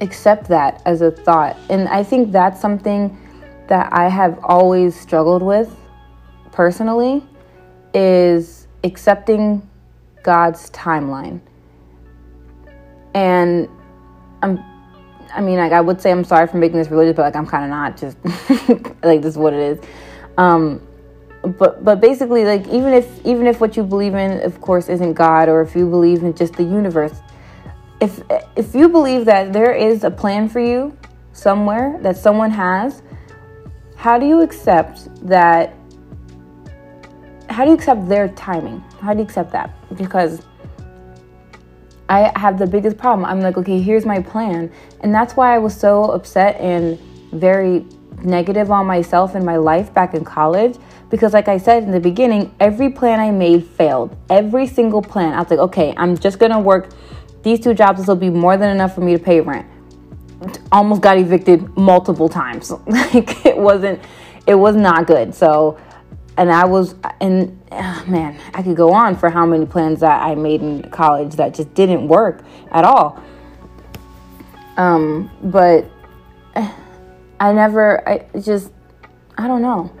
accept 0.00 0.48
that 0.48 0.80
as 0.86 1.02
a 1.02 1.10
thought? 1.10 1.58
And 1.68 1.86
i 1.88 2.02
think 2.02 2.32
that's 2.32 2.58
something 2.58 3.14
that 3.68 3.92
i 3.92 4.08
have 4.08 4.38
always 4.44 4.98
struggled 4.98 5.42
with 5.42 5.76
personally 6.52 7.22
is 7.92 8.66
accepting 8.82 9.60
god's 10.22 10.70
timeline. 10.70 11.38
And 13.14 13.68
i'm 14.42 14.58
i 15.34 15.42
mean 15.42 15.58
like 15.58 15.72
i 15.72 15.82
would 15.82 16.00
say 16.00 16.10
i'm 16.10 16.24
sorry 16.24 16.46
for 16.46 16.56
making 16.56 16.78
this 16.78 16.90
religious 16.90 17.14
but 17.14 17.24
like 17.24 17.36
i'm 17.36 17.46
kind 17.46 17.64
of 17.64 17.68
not 17.68 17.98
just 17.98 18.16
like 19.04 19.20
this 19.20 19.32
is 19.32 19.36
what 19.36 19.52
it 19.52 19.60
is. 19.60 19.78
Um 20.38 20.80
but 21.42 21.84
but 21.84 22.00
basically 22.00 22.44
like 22.44 22.66
even 22.68 22.92
if 22.92 23.24
even 23.26 23.46
if 23.46 23.60
what 23.60 23.76
you 23.76 23.82
believe 23.82 24.14
in 24.14 24.40
of 24.42 24.60
course 24.60 24.88
isn't 24.88 25.14
god 25.14 25.48
or 25.48 25.60
if 25.60 25.74
you 25.74 25.88
believe 25.88 26.22
in 26.22 26.32
just 26.34 26.54
the 26.54 26.62
universe 26.62 27.20
if 28.00 28.22
if 28.56 28.74
you 28.74 28.88
believe 28.88 29.24
that 29.24 29.52
there 29.52 29.72
is 29.72 30.04
a 30.04 30.10
plan 30.10 30.48
for 30.48 30.60
you 30.60 30.96
somewhere 31.32 31.98
that 32.02 32.16
someone 32.16 32.50
has 32.50 33.02
how 33.96 34.18
do 34.18 34.26
you 34.26 34.40
accept 34.40 35.08
that 35.26 35.74
how 37.52 37.64
do 37.64 37.70
you 37.70 37.76
accept 37.76 38.08
their 38.08 38.28
timing? 38.28 38.80
How 39.00 39.12
do 39.12 39.18
you 39.18 39.24
accept 39.24 39.52
that? 39.52 39.70
Because 39.96 40.42
i 42.08 42.32
have 42.36 42.58
the 42.58 42.66
biggest 42.66 42.98
problem. 42.98 43.24
I'm 43.24 43.40
like 43.40 43.56
okay 43.56 43.80
here's 43.80 44.04
my 44.04 44.20
plan. 44.20 44.70
And 45.00 45.14
that's 45.14 45.36
why 45.36 45.54
i 45.54 45.58
was 45.58 45.74
so 45.74 46.04
upset 46.10 46.56
and 46.60 46.98
very 47.32 47.86
negative 48.22 48.70
on 48.70 48.86
myself 48.86 49.34
in 49.34 49.44
my 49.44 49.56
life 49.56 49.92
back 49.94 50.14
in 50.14 50.24
college 50.24 50.76
because, 51.12 51.34
like 51.34 51.46
I 51.46 51.58
said 51.58 51.82
in 51.82 51.90
the 51.90 52.00
beginning, 52.00 52.54
every 52.58 52.88
plan 52.88 53.20
I 53.20 53.30
made 53.30 53.66
failed. 53.66 54.16
Every 54.30 54.66
single 54.66 55.02
plan. 55.02 55.34
I 55.34 55.40
was 55.40 55.50
like, 55.50 55.58
okay, 55.58 55.92
I'm 55.94 56.16
just 56.16 56.38
gonna 56.38 56.58
work 56.58 56.88
these 57.42 57.60
two 57.60 57.74
jobs. 57.74 57.98
This 57.98 58.08
will 58.08 58.16
be 58.16 58.30
more 58.30 58.56
than 58.56 58.70
enough 58.70 58.94
for 58.94 59.02
me 59.02 59.12
to 59.12 59.22
pay 59.22 59.42
rent. 59.42 59.66
Almost 60.72 61.02
got 61.02 61.18
evicted 61.18 61.76
multiple 61.76 62.30
times. 62.30 62.70
like 62.86 63.44
it 63.44 63.58
wasn't, 63.58 64.00
it 64.46 64.54
was 64.54 64.74
not 64.74 65.06
good. 65.06 65.34
So, 65.34 65.78
and 66.38 66.50
I 66.50 66.64
was, 66.64 66.94
and 67.20 67.60
oh 67.70 68.04
man, 68.08 68.40
I 68.54 68.62
could 68.62 68.74
go 68.74 68.94
on 68.94 69.14
for 69.14 69.28
how 69.28 69.44
many 69.44 69.66
plans 69.66 70.00
that 70.00 70.22
I 70.22 70.34
made 70.34 70.62
in 70.62 70.82
college 70.90 71.34
that 71.34 71.52
just 71.52 71.74
didn't 71.74 72.08
work 72.08 72.42
at 72.70 72.86
all. 72.86 73.22
Um, 74.78 75.30
but 75.42 75.90
I 77.38 77.52
never, 77.52 78.08
I 78.08 78.26
just, 78.40 78.72
I 79.36 79.46
don't 79.46 79.60
know. 79.60 79.92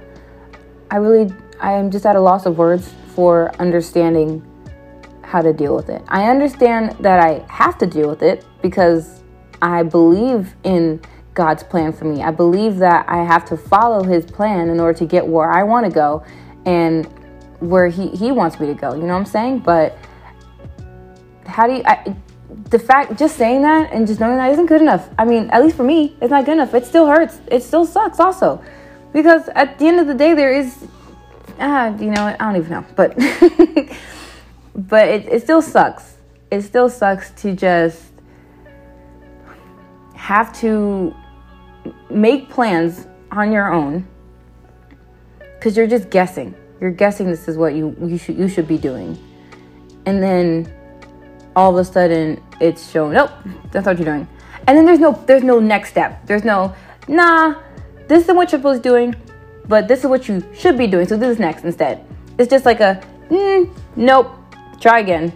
I 0.92 0.96
really, 0.96 1.34
I 1.58 1.72
am 1.72 1.90
just 1.90 2.04
at 2.04 2.16
a 2.16 2.20
loss 2.20 2.44
of 2.44 2.58
words 2.58 2.92
for 3.14 3.50
understanding 3.58 4.46
how 5.22 5.40
to 5.40 5.50
deal 5.50 5.74
with 5.74 5.88
it. 5.88 6.02
I 6.06 6.28
understand 6.28 6.94
that 7.00 7.18
I 7.18 7.46
have 7.48 7.78
to 7.78 7.86
deal 7.86 8.10
with 8.10 8.22
it 8.22 8.44
because 8.60 9.22
I 9.62 9.84
believe 9.84 10.54
in 10.64 11.00
God's 11.32 11.62
plan 11.62 11.94
for 11.94 12.04
me. 12.04 12.22
I 12.22 12.30
believe 12.30 12.76
that 12.76 13.08
I 13.08 13.24
have 13.24 13.46
to 13.46 13.56
follow 13.56 14.04
his 14.04 14.26
plan 14.26 14.68
in 14.68 14.78
order 14.78 14.98
to 14.98 15.06
get 15.06 15.26
where 15.26 15.50
I 15.50 15.62
want 15.62 15.86
to 15.86 15.90
go 15.90 16.26
and 16.66 17.06
where 17.60 17.88
he, 17.88 18.08
he 18.08 18.30
wants 18.30 18.60
me 18.60 18.66
to 18.66 18.74
go. 18.74 18.92
You 18.92 19.04
know 19.04 19.14
what 19.14 19.20
I'm 19.20 19.24
saying? 19.24 19.60
But 19.60 19.96
how 21.46 21.66
do 21.68 21.72
you, 21.72 21.82
I, 21.86 22.14
the 22.68 22.78
fact, 22.78 23.18
just 23.18 23.36
saying 23.36 23.62
that 23.62 23.90
and 23.92 24.06
just 24.06 24.20
knowing 24.20 24.36
that 24.36 24.52
isn't 24.52 24.66
good 24.66 24.82
enough. 24.82 25.08
I 25.18 25.24
mean, 25.24 25.48
at 25.52 25.62
least 25.62 25.74
for 25.74 25.84
me, 25.84 26.18
it's 26.20 26.30
not 26.30 26.44
good 26.44 26.52
enough. 26.52 26.74
It 26.74 26.84
still 26.84 27.06
hurts. 27.06 27.40
It 27.50 27.62
still 27.62 27.86
sucks 27.86 28.20
also. 28.20 28.62
Because 29.12 29.48
at 29.54 29.78
the 29.78 29.86
end 29.86 30.00
of 30.00 30.06
the 30.06 30.14
day, 30.14 30.34
there 30.34 30.52
is, 30.52 30.86
ah, 31.58 31.94
you 31.96 32.10
know, 32.10 32.22
I 32.22 32.36
don't 32.36 32.56
even 32.56 32.70
know. 32.70 32.84
But, 32.96 33.16
but 34.74 35.08
it, 35.08 35.28
it 35.28 35.42
still 35.42 35.62
sucks. 35.62 36.16
It 36.50 36.62
still 36.62 36.88
sucks 36.88 37.30
to 37.42 37.54
just 37.54 38.12
have 40.14 40.52
to 40.60 41.14
make 42.10 42.48
plans 42.48 43.06
on 43.30 43.50
your 43.50 43.72
own 43.72 44.06
because 45.38 45.76
you're 45.76 45.86
just 45.86 46.10
guessing. 46.10 46.54
You're 46.80 46.90
guessing 46.90 47.28
this 47.28 47.48
is 47.48 47.56
what 47.56 47.74
you 47.74 47.96
you 48.00 48.18
should 48.18 48.36
you 48.36 48.48
should 48.48 48.66
be 48.66 48.76
doing, 48.76 49.16
and 50.06 50.22
then 50.22 50.72
all 51.54 51.70
of 51.70 51.76
a 51.76 51.90
sudden 51.90 52.42
it's 52.60 52.90
shown. 52.90 53.14
Nope, 53.14 53.30
that's 53.70 53.86
what 53.86 53.96
you're 53.96 54.04
doing. 54.04 54.26
And 54.66 54.76
then 54.76 54.84
there's 54.84 54.98
no 54.98 55.12
there's 55.26 55.44
no 55.44 55.60
next 55.60 55.90
step. 55.90 56.26
There's 56.26 56.44
no 56.44 56.74
nah. 57.08 57.60
This 58.08 58.24
isn't 58.24 58.36
what 58.36 58.48
to 58.50 58.58
be 58.58 58.78
doing, 58.78 59.14
but 59.68 59.88
this 59.88 60.00
is 60.00 60.06
what 60.06 60.28
you 60.28 60.42
should 60.54 60.76
be 60.76 60.86
doing. 60.86 61.06
So 61.06 61.16
this 61.16 61.30
is 61.30 61.38
next 61.38 61.64
instead. 61.64 62.04
It's 62.38 62.50
just 62.50 62.64
like 62.64 62.80
a 62.80 63.02
mm, 63.28 63.70
nope. 63.96 64.32
Try 64.80 65.00
again. 65.00 65.32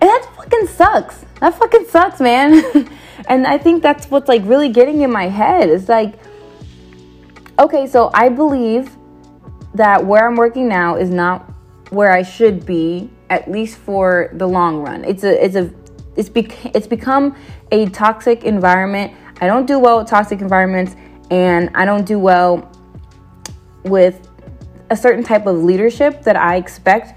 And 0.00 0.10
that 0.10 0.28
fucking 0.36 0.66
sucks. 0.66 1.24
That 1.40 1.54
fucking 1.54 1.86
sucks, 1.88 2.20
man. 2.20 2.88
and 3.28 3.46
I 3.46 3.58
think 3.58 3.82
that's 3.82 4.10
what's 4.10 4.28
like 4.28 4.42
really 4.44 4.68
getting 4.68 5.02
in 5.02 5.10
my 5.12 5.28
head. 5.28 5.68
It's 5.68 5.88
like, 5.88 6.14
okay, 7.58 7.86
so 7.86 8.10
I 8.12 8.28
believe 8.28 8.90
that 9.74 10.04
where 10.04 10.26
I'm 10.26 10.36
working 10.36 10.68
now 10.68 10.96
is 10.96 11.10
not 11.10 11.50
where 11.90 12.12
I 12.12 12.22
should 12.22 12.66
be, 12.66 13.10
at 13.30 13.50
least 13.50 13.78
for 13.78 14.30
the 14.34 14.46
long 14.46 14.78
run. 14.78 15.04
It's 15.04 15.24
a, 15.24 15.44
it's 15.44 15.54
a, 15.54 15.72
it's 16.16 16.28
bec- 16.28 16.74
it's 16.74 16.86
become 16.86 17.36
a 17.70 17.86
toxic 17.90 18.44
environment. 18.44 19.12
I 19.40 19.46
don't 19.46 19.66
do 19.66 19.78
well 19.78 19.98
with 19.98 20.08
toxic 20.08 20.40
environments, 20.40 20.96
and 21.30 21.70
I 21.74 21.84
don't 21.84 22.06
do 22.06 22.18
well 22.18 22.70
with 23.84 24.28
a 24.90 24.96
certain 24.96 25.24
type 25.24 25.46
of 25.46 25.56
leadership 25.56 26.22
that 26.22 26.36
I 26.36 26.56
expect 26.56 27.14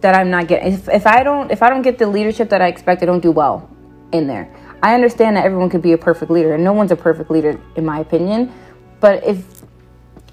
that 0.00 0.14
I'm 0.14 0.30
not 0.30 0.48
getting. 0.48 0.72
If, 0.72 0.88
if 0.88 1.06
I 1.06 1.22
don't 1.22 1.50
if 1.50 1.62
I 1.62 1.70
don't 1.70 1.82
get 1.82 1.98
the 1.98 2.06
leadership 2.06 2.50
that 2.50 2.60
I 2.60 2.68
expect, 2.68 3.02
I 3.02 3.06
don't 3.06 3.22
do 3.22 3.30
well 3.30 3.68
in 4.12 4.26
there. 4.26 4.54
I 4.82 4.94
understand 4.94 5.36
that 5.36 5.44
everyone 5.44 5.70
could 5.70 5.82
be 5.82 5.92
a 5.92 5.98
perfect 5.98 6.30
leader, 6.30 6.54
and 6.54 6.62
no 6.62 6.72
one's 6.72 6.92
a 6.92 6.96
perfect 6.96 7.30
leader 7.30 7.58
in 7.76 7.84
my 7.84 8.00
opinion. 8.00 8.52
But 9.00 9.24
if 9.24 9.62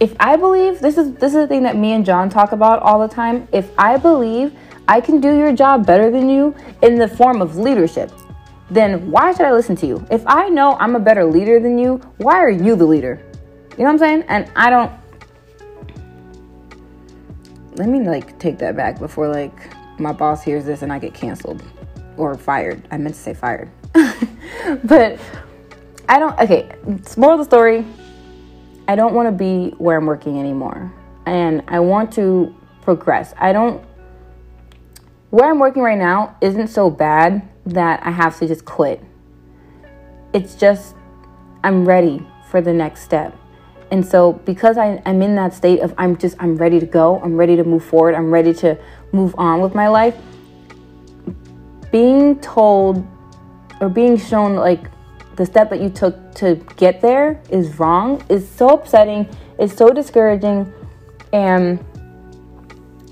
if 0.02 0.16
I 0.20 0.36
believe 0.36 0.80
this 0.80 0.98
is 0.98 1.14
this 1.14 1.34
is 1.34 1.42
the 1.42 1.48
thing 1.48 1.64
that 1.64 1.78
me 1.78 1.94
and 1.94 2.06
John 2.06 2.30
talk 2.30 2.52
about 2.52 2.82
all 2.82 3.00
the 3.00 3.14
time. 3.14 3.48
If 3.52 3.72
I 3.78 3.98
believe 3.98 4.54
I 4.88 5.00
can 5.00 5.22
do 5.22 5.38
your 5.38 5.54
job 5.54 5.86
better 5.86 6.12
than 6.12 6.30
you 6.30 6.56
in 6.82 6.96
the 6.96 7.08
form 7.08 7.42
of 7.42 7.56
leadership, 7.56 8.12
then 8.72 9.12
why 9.12 9.34
should 9.34 9.46
I 9.46 9.52
listen 9.52 9.76
to 9.78 9.86
you? 9.86 10.06
If 10.10 10.24
I 10.26 10.48
know 10.48 10.78
I'm 10.80 10.96
a 10.96 11.00
better 11.00 11.26
leader 11.26 11.60
than 11.60 11.78
you, 11.78 11.98
why 12.18 12.38
are 12.38 12.50
you 12.50 12.78
the 12.78 12.86
leader? 12.86 13.22
You 13.72 13.80
know 13.80 13.84
what 13.84 13.90
I'm 13.92 13.98
saying? 13.98 14.24
And 14.30 14.50
I 14.56 14.70
don't 14.70 14.92
let 17.76 17.90
me 17.90 18.00
like 18.00 18.40
take 18.40 18.58
that 18.60 18.78
back 18.78 18.98
before 18.98 19.28
like 19.28 19.54
my 20.00 20.14
boss 20.14 20.42
hears 20.42 20.64
this 20.64 20.84
and 20.84 20.92
I 20.92 21.00
get 21.00 21.14
canceled 21.14 21.62
or 22.16 22.36
fired. 22.36 22.88
I 22.92 22.98
meant 22.98 23.16
to 23.16 23.22
say 23.22 23.34
fired. 23.34 23.70
but 24.86 25.20
I 26.08 26.20
don't 26.20 26.40
okay, 26.40 26.74
it's 26.88 27.18
more 27.18 27.34
of 27.34 27.40
the 27.40 27.46
story. 27.46 27.86
I 28.88 28.96
don't 28.96 29.14
want 29.14 29.28
to 29.28 29.34
be 29.34 29.76
where 29.80 29.98
I'm 29.98 30.06
working 30.06 30.40
anymore. 30.40 30.94
And 31.26 31.62
I 31.68 31.82
want 31.82 32.14
to 32.14 32.56
progress. 32.82 33.34
I 33.38 33.52
don't 33.52 33.84
where 35.32 35.50
I'm 35.50 35.60
working 35.60 35.82
right 35.82 35.98
now 35.98 36.36
isn't 36.42 36.68
so 36.68 36.90
bad 36.90 37.48
that 37.66 38.06
I 38.06 38.12
have 38.12 38.38
to 38.40 38.48
just 38.48 38.66
quit. 38.66 39.02
It's 40.34 40.56
just 40.56 40.96
I'm 41.64 41.86
ready 41.86 42.26
for 42.50 42.62
the 42.62 42.74
next 42.74 43.02
step. 43.02 43.36
And 43.92 44.06
so 44.06 44.34
because 44.34 44.78
I, 44.78 45.02
I'm 45.06 45.22
in 45.22 45.36
that 45.36 45.54
state 45.54 45.80
of 45.80 45.94
I'm 45.98 46.18
just 46.18 46.36
I'm 46.40 46.58
ready 46.58 46.80
to 46.80 46.86
go, 46.86 47.20
I'm 47.22 47.36
ready 47.36 47.56
to 47.56 47.64
move 47.64 47.84
forward, 47.84 48.14
I'm 48.14 48.32
ready 48.32 48.54
to 48.56 48.78
move 49.14 49.34
on 49.38 49.62
with 49.62 49.74
my 49.74 49.88
life, 49.88 50.16
being 51.92 52.40
told 52.40 53.06
or 53.80 53.90
being 53.90 54.18
shown 54.18 54.56
like 54.56 54.90
the 55.38 55.46
step 55.46 55.70
that 55.70 55.82
you 55.82 55.90
took 55.90 56.34
to 56.36 56.56
get 56.76 57.02
there 57.02 57.42
is 57.50 57.80
wrong 57.80 58.24
is 58.30 58.48
so 58.48 58.70
upsetting, 58.70 59.28
it's 59.58 59.76
so 59.76 59.90
discouraging, 59.90 60.72
and 61.32 61.84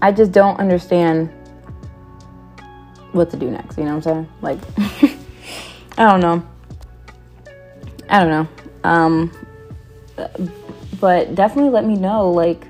I 0.01 0.11
just 0.11 0.31
don't 0.31 0.59
understand 0.59 1.29
what 3.11 3.29
to 3.31 3.37
do 3.37 3.49
next. 3.49 3.77
You 3.77 3.85
know 3.85 3.95
what 3.95 4.07
I'm 4.07 4.27
saying? 4.27 4.29
Like, 4.41 4.59
I 5.97 6.09
don't 6.09 6.19
know. 6.19 6.47
I 8.09 8.19
don't 8.19 8.29
know. 8.29 8.47
Um, 8.83 9.31
but 10.99 11.35
definitely 11.35 11.71
let 11.71 11.85
me 11.85 11.95
know, 11.95 12.31
like, 12.31 12.65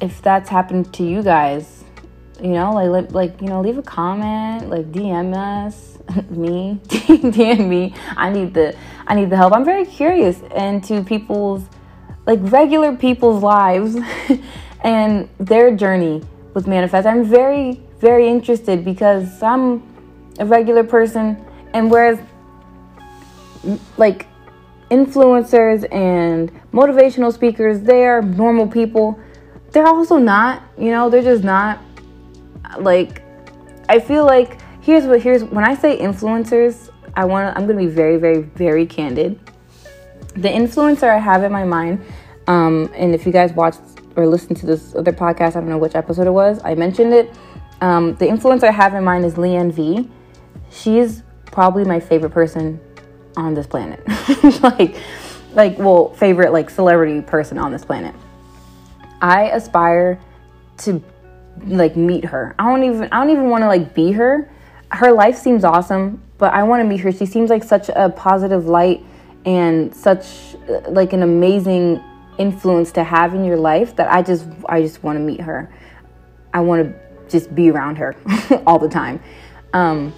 if 0.00 0.22
that's 0.22 0.48
happened 0.48 0.92
to 0.94 1.04
you 1.04 1.22
guys. 1.22 1.84
You 2.40 2.50
know, 2.50 2.72
like, 2.72 3.10
like 3.12 3.40
you 3.40 3.48
know, 3.48 3.60
leave 3.60 3.78
a 3.78 3.82
comment, 3.82 4.70
like 4.70 4.92
DM 4.92 5.34
us, 5.34 5.98
me, 6.30 6.80
DM 6.88 7.68
me. 7.68 7.94
I 8.16 8.30
need 8.30 8.54
the, 8.54 8.76
I 9.08 9.14
need 9.14 9.30
the 9.30 9.36
help. 9.36 9.52
I'm 9.52 9.64
very 9.64 9.84
curious 9.84 10.40
into 10.54 11.02
people's, 11.02 11.64
like, 12.26 12.38
regular 12.42 12.96
people's 12.96 13.42
lives, 13.42 13.96
and 14.82 15.28
their 15.38 15.74
journey 15.74 16.22
with 16.58 16.66
manifest. 16.66 17.06
I'm 17.06 17.24
very, 17.24 17.80
very 18.00 18.28
interested 18.28 18.84
because 18.84 19.42
I'm 19.42 19.80
a 20.40 20.44
regular 20.44 20.82
person, 20.82 21.42
and 21.72 21.88
whereas, 21.88 22.18
like 23.96 24.26
influencers 24.90 25.86
and 25.92 26.50
motivational 26.72 27.32
speakers, 27.32 27.80
they 27.80 28.04
are 28.06 28.22
normal 28.22 28.66
people. 28.66 29.18
They're 29.70 29.86
also 29.86 30.18
not, 30.18 30.62
you 30.76 30.90
know, 30.90 31.08
they're 31.08 31.22
just 31.22 31.44
not 31.44 31.78
like 32.80 33.22
I 33.88 34.00
feel 34.00 34.24
like 34.26 34.60
here's 34.82 35.04
what 35.04 35.22
here's 35.22 35.44
when 35.44 35.64
I 35.64 35.74
say 35.74 35.98
influencers, 35.98 36.90
I 37.14 37.24
want 37.24 37.56
I'm 37.56 37.66
going 37.66 37.78
to 37.78 37.84
be 37.84 37.90
very 37.90 38.16
very 38.16 38.42
very 38.42 38.86
candid. 38.86 39.38
The 40.34 40.48
influencer 40.48 41.08
I 41.08 41.18
have 41.18 41.44
in 41.44 41.52
my 41.52 41.64
mind 41.64 42.04
um 42.48 42.90
and 42.94 43.14
if 43.14 43.26
you 43.26 43.32
guys 43.32 43.52
watched 43.52 43.80
or 44.18 44.26
listened 44.26 44.56
to 44.56 44.66
this 44.66 44.96
other 44.96 45.12
podcast, 45.12 45.50
I 45.50 45.60
don't 45.60 45.68
know 45.68 45.78
which 45.78 45.94
episode 45.94 46.26
it 46.26 46.32
was, 46.32 46.60
I 46.64 46.74
mentioned 46.74 47.14
it. 47.14 47.32
Um, 47.80 48.16
the 48.16 48.26
influencer 48.26 48.64
I 48.64 48.72
have 48.72 48.94
in 48.94 49.04
mind 49.04 49.24
is 49.24 49.38
Liane 49.38 49.70
V. 49.70 50.10
She's 50.70 51.22
probably 51.46 51.84
my 51.84 52.00
favorite 52.00 52.30
person 52.30 52.80
on 53.36 53.54
this 53.54 53.68
planet. 53.68 54.02
like, 54.62 54.96
like, 55.52 55.78
well, 55.78 56.12
favorite 56.14 56.52
like 56.52 56.68
celebrity 56.68 57.20
person 57.20 57.58
on 57.58 57.70
this 57.70 57.84
planet. 57.84 58.14
I 59.22 59.50
aspire 59.50 60.20
to 60.78 61.00
like 61.64 61.96
meet 61.96 62.24
her. 62.24 62.56
I 62.58 62.68
don't 62.68 62.82
even 62.82 63.04
I 63.12 63.20
don't 63.20 63.30
even 63.30 63.48
want 63.48 63.62
to 63.62 63.68
like 63.68 63.94
be 63.94 64.10
her. 64.12 64.50
Her 64.90 65.12
life 65.12 65.36
seems 65.36 65.62
awesome, 65.62 66.20
but 66.38 66.52
I 66.52 66.64
want 66.64 66.80
to 66.80 66.84
meet 66.84 67.00
her. 67.00 67.12
She 67.12 67.26
seems 67.26 67.50
like 67.50 67.62
such 67.62 67.88
a 67.88 68.08
positive 68.10 68.66
light 68.66 69.04
and 69.44 69.94
such 69.94 70.56
like 70.88 71.12
an 71.12 71.22
amazing 71.22 72.02
influence 72.38 72.92
to 72.92 73.04
have 73.04 73.34
in 73.34 73.44
your 73.44 73.56
life 73.56 73.96
that 73.96 74.10
I 74.10 74.22
just 74.22 74.48
I 74.68 74.82
just 74.82 75.02
want 75.02 75.16
to 75.18 75.24
meet 75.24 75.40
her. 75.40 75.72
I 76.54 76.60
want 76.60 76.84
to 76.84 77.28
just 77.28 77.54
be 77.54 77.70
around 77.70 77.96
her 77.96 78.16
all 78.66 78.78
the 78.78 78.88
time. 78.88 79.20
Um, 79.72 80.14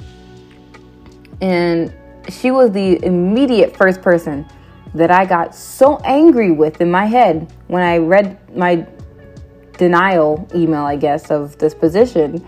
and 1.41 1.93
she 2.29 2.51
was 2.51 2.71
the 2.73 3.05
immediate 3.05 3.77
first 3.77 4.03
person 4.03 4.47
that 4.95 5.11
I 5.11 5.25
got 5.25 5.55
so 5.55 5.99
angry 5.99 6.51
with 6.51 6.81
in 6.81 6.91
my 6.91 7.07
head 7.07 7.53
when 7.69 7.83
I 7.83 7.99
read 7.99 8.39
my 8.57 8.87
denial 9.79 10.47
email, 10.55 10.85
I 10.85 10.97
guess, 10.97 11.31
of 11.31 11.57
this 11.59 11.75
position. 11.75 12.47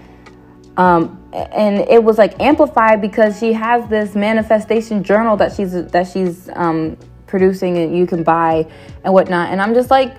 Um, 0.76 1.19
and 1.33 1.81
it 1.88 2.02
was 2.02 2.19
like 2.19 2.38
amplified 2.41 3.00
because 3.00 3.38
she 3.38 3.52
has 3.52 3.88
this 3.88 4.14
manifestation 4.14 5.02
journal 5.02 5.37
that 5.37 5.55
she's 5.55 5.73
that 5.73 6.07
she's 6.09 6.49
um, 6.55 6.97
producing 7.33 7.79
and 7.79 7.97
you 7.97 8.07
can 8.07 8.23
buy 8.23 8.71
and 9.03 9.12
whatnot. 9.12 9.51
And 9.51 9.61
I'm 9.61 9.75
just 9.75 9.91
like, 9.91 10.15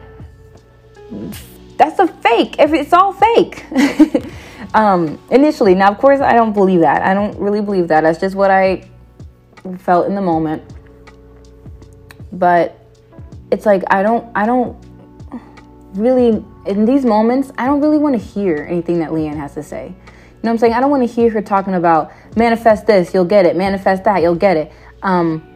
that's 1.78 2.00
a 2.00 2.08
fake. 2.08 2.58
If 2.60 2.74
it's 2.74 2.92
all 2.92 3.14
fake. 3.14 3.66
um, 4.74 5.18
initially, 5.32 5.76
now 5.76 5.92
of 5.92 6.00
course 6.00 6.20
I 6.20 6.34
don't 6.34 6.54
believe 6.54 6.82
that. 6.82 7.04
I 7.04 7.14
don't 7.14 7.38
really 7.40 7.62
believe 7.62 7.88
that. 7.90 8.02
That's 8.02 8.20
just 8.20 8.36
what 8.36 8.52
I 8.52 8.90
felt 9.78 10.08
in 10.08 10.16
the 10.16 10.22
moment. 10.22 10.64
but 12.34 12.80
it's 13.52 13.66
like 13.66 13.84
I 13.90 14.02
don't 14.04 14.26
I 14.36 14.46
don't 14.46 14.76
really 15.94 16.44
in 16.66 16.86
these 16.86 17.06
moments 17.06 17.52
I 17.58 17.68
don't 17.68 17.82
really 17.82 18.00
want 18.00 18.20
to 18.20 18.22
hear 18.22 18.66
anything 18.70 19.00
that 19.00 19.14
Liane 19.14 19.38
has 19.38 19.54
to 19.54 19.64
say. 19.64 19.88
You 19.88 20.50
know 20.50 20.52
what 20.52 20.52
I'm 20.52 20.58
saying? 20.58 20.74
I 20.74 20.82
don't 20.82 20.92
want 20.92 21.08
to 21.08 21.14
hear 21.14 21.30
her 21.30 21.42
talking 21.42 21.76
about 21.76 22.12
manifest 22.36 22.88
this, 22.88 23.14
you'll 23.14 23.26
get 23.26 23.46
it. 23.46 23.56
Manifest 23.56 24.04
that, 24.04 24.22
you'll 24.22 24.36
get 24.36 24.58
it. 24.58 24.72
Um, 25.04 25.48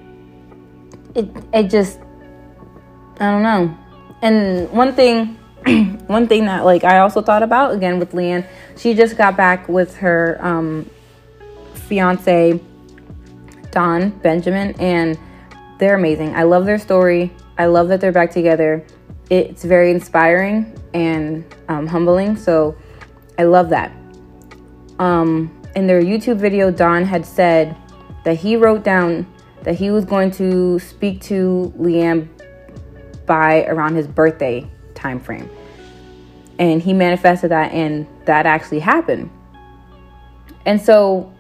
it 1.18 1.30
it 1.52 1.64
just 1.70 2.00
I 3.20 3.32
don't 3.32 3.44
know. 3.44 3.78
And 4.22 4.72
one 4.72 4.94
thing, 4.94 5.36
one 6.08 6.28
thing 6.28 6.46
that 6.46 6.66
like 6.66 6.84
I 6.84 7.00
also 7.00 7.22
thought 7.22 7.44
about 7.44 7.74
again 7.74 8.00
with 8.00 8.14
Liane, 8.14 8.46
she 8.78 8.94
just 8.94 9.18
got 9.18 9.36
back 9.36 9.68
with 9.68 9.98
her 9.98 10.38
um, 10.42 10.90
fiance 11.74 12.62
Don 13.72 14.10
Benjamin, 14.10 14.76
and 14.80 15.18
they're 15.80 15.96
amazing. 15.96 16.36
I 16.36 16.44
love 16.44 16.66
their 16.66 16.80
story. 16.80 17.32
I 17.58 17.66
love 17.66 17.88
that 17.90 18.00
they're 18.02 18.12
back 18.12 18.32
together. 18.32 18.86
It's 19.30 19.64
very 19.64 19.92
inspiring 19.92 20.76
and 20.94 21.44
um, 21.68 21.88
humbling. 21.88 22.38
So 22.38 22.78
I 23.38 23.44
love 23.44 23.70
that. 23.70 23.92
Um, 25.00 25.54
in 25.76 25.86
their 25.86 26.02
YouTube 26.02 26.38
video, 26.38 26.72
Don 26.72 27.04
had 27.04 27.26
said 27.26 27.76
that 28.24 28.36
he 28.36 28.56
wrote 28.56 28.84
down 28.84 29.28
that 29.68 29.76
he 29.76 29.90
was 29.90 30.06
going 30.06 30.32
to 30.32 30.80
speak 30.80 31.20
to 31.20 31.74
Liane 31.76 32.34
by 33.26 33.66
around 33.66 33.96
his 33.96 34.08
birthday 34.08 34.66
time 34.96 35.20
frame. 35.20 35.50
And 36.58 36.82
he 36.82 36.94
manifested 36.94 37.52
that 37.52 37.74
and 37.74 38.08
that 38.24 38.46
actually 38.46 38.80
happened. 38.80 39.30
And 40.66 40.82
so 40.82 41.34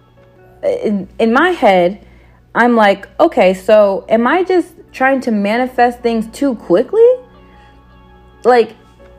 in, 0.62 1.07
in 1.19 1.31
my 1.31 1.51
head, 1.51 2.05
I'm 2.53 2.75
like, 2.75 3.07
okay, 3.17 3.53
so 3.53 4.05
am 4.10 4.27
I 4.27 4.43
just 4.43 4.74
trying 4.91 5.22
to 5.22 5.31
manifest 5.31 6.01
things 6.01 6.27
too 6.38 6.55
quickly? 6.55 7.10
Like, 8.43 8.75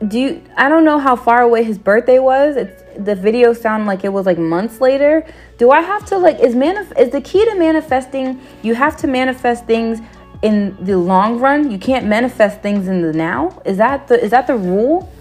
do 0.07 0.19
you, 0.19 0.43
I 0.55 0.69
don't 0.69 0.85
know 0.85 0.99
how 0.99 1.15
far 1.15 1.41
away 1.41 1.63
his 1.63 1.79
birthday 1.79 2.19
was. 2.19 2.57
It's 2.57 2.83
the 3.05 3.15
video 3.15 3.53
sound 3.53 3.85
like 3.85 4.03
it 4.03 4.09
was 4.09 4.25
like 4.25 4.37
months 4.37 4.81
later. 4.81 5.25
Do 5.57 5.71
I 5.71 5.81
have 5.81 6.05
to 6.07 6.17
like 6.17 6.39
is 6.39 6.55
manif- 6.55 6.97
is 6.99 7.09
the 7.09 7.21
key 7.21 7.43
to 7.45 7.55
manifesting 7.55 8.39
you 8.61 8.75
have 8.75 8.97
to 8.97 9.07
manifest 9.07 9.65
things 9.65 9.99
in 10.41 10.77
the 10.83 10.97
long 10.97 11.39
run? 11.39 11.71
You 11.71 11.77
can't 11.77 12.05
manifest 12.05 12.61
things 12.61 12.87
in 12.87 13.01
the 13.01 13.13
now? 13.13 13.61
Is 13.65 13.77
that 13.77 14.07
the 14.07 14.23
is 14.23 14.31
that 14.31 14.47
the 14.47 14.55
rule? 14.55 15.11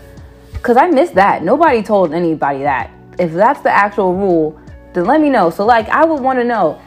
Cuz 0.63 0.77
I 0.77 0.89
missed 0.89 1.15
that. 1.15 1.43
Nobody 1.43 1.83
told 1.83 2.13
anybody 2.13 2.63
that. 2.63 2.91
If 3.19 3.33
that's 3.33 3.61
the 3.61 3.71
actual 3.71 4.15
rule, 4.15 4.61
then 4.93 5.05
let 5.05 5.21
me 5.21 5.31
know. 5.31 5.51
So 5.51 5.65
like 5.65 5.89
I 5.89 6.05
would 6.05 6.21
want 6.21 6.39
to 6.39 6.45
know 6.45 6.81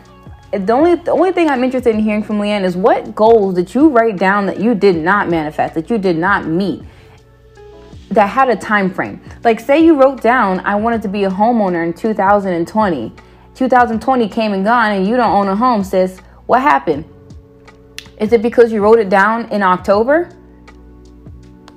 the 0.51 0.73
only 0.73 0.95
the 0.95 1.11
only 1.11 1.31
thing 1.31 1.49
I'm 1.49 1.63
interested 1.63 1.95
in 1.95 2.01
hearing 2.01 2.23
from 2.23 2.39
Liane 2.39 2.65
is 2.65 2.75
what 2.75 3.15
goals 3.15 3.55
did 3.55 3.73
you 3.73 3.89
write 3.89 4.17
down 4.17 4.45
that 4.47 4.59
you 4.59 4.75
did 4.75 4.97
not 4.97 5.29
manifest, 5.29 5.75
that 5.75 5.89
you 5.89 5.97
did 5.97 6.17
not 6.17 6.45
meet? 6.45 6.83
That 8.11 8.27
had 8.27 8.49
a 8.49 8.55
time 8.55 8.93
frame. 8.93 9.21
Like 9.43 9.59
say 9.59 9.83
you 9.83 9.99
wrote 9.99 10.21
down 10.21 10.59
I 10.59 10.75
wanted 10.75 11.01
to 11.03 11.07
be 11.07 11.23
a 11.23 11.29
homeowner 11.29 11.85
in 11.85 11.93
2020. 11.93 13.13
2020 13.53 14.29
came 14.29 14.53
and 14.53 14.63
gone 14.63 14.91
and 14.91 15.07
you 15.07 15.17
don't 15.17 15.31
own 15.31 15.47
a 15.47 15.55
home, 15.55 15.83
sis. 15.83 16.19
What 16.45 16.61
happened? 16.61 17.05
Is 18.19 18.33
it 18.33 18.41
because 18.41 18.71
you 18.71 18.83
wrote 18.83 18.99
it 18.99 19.09
down 19.09 19.49
in 19.49 19.63
October? 19.63 20.29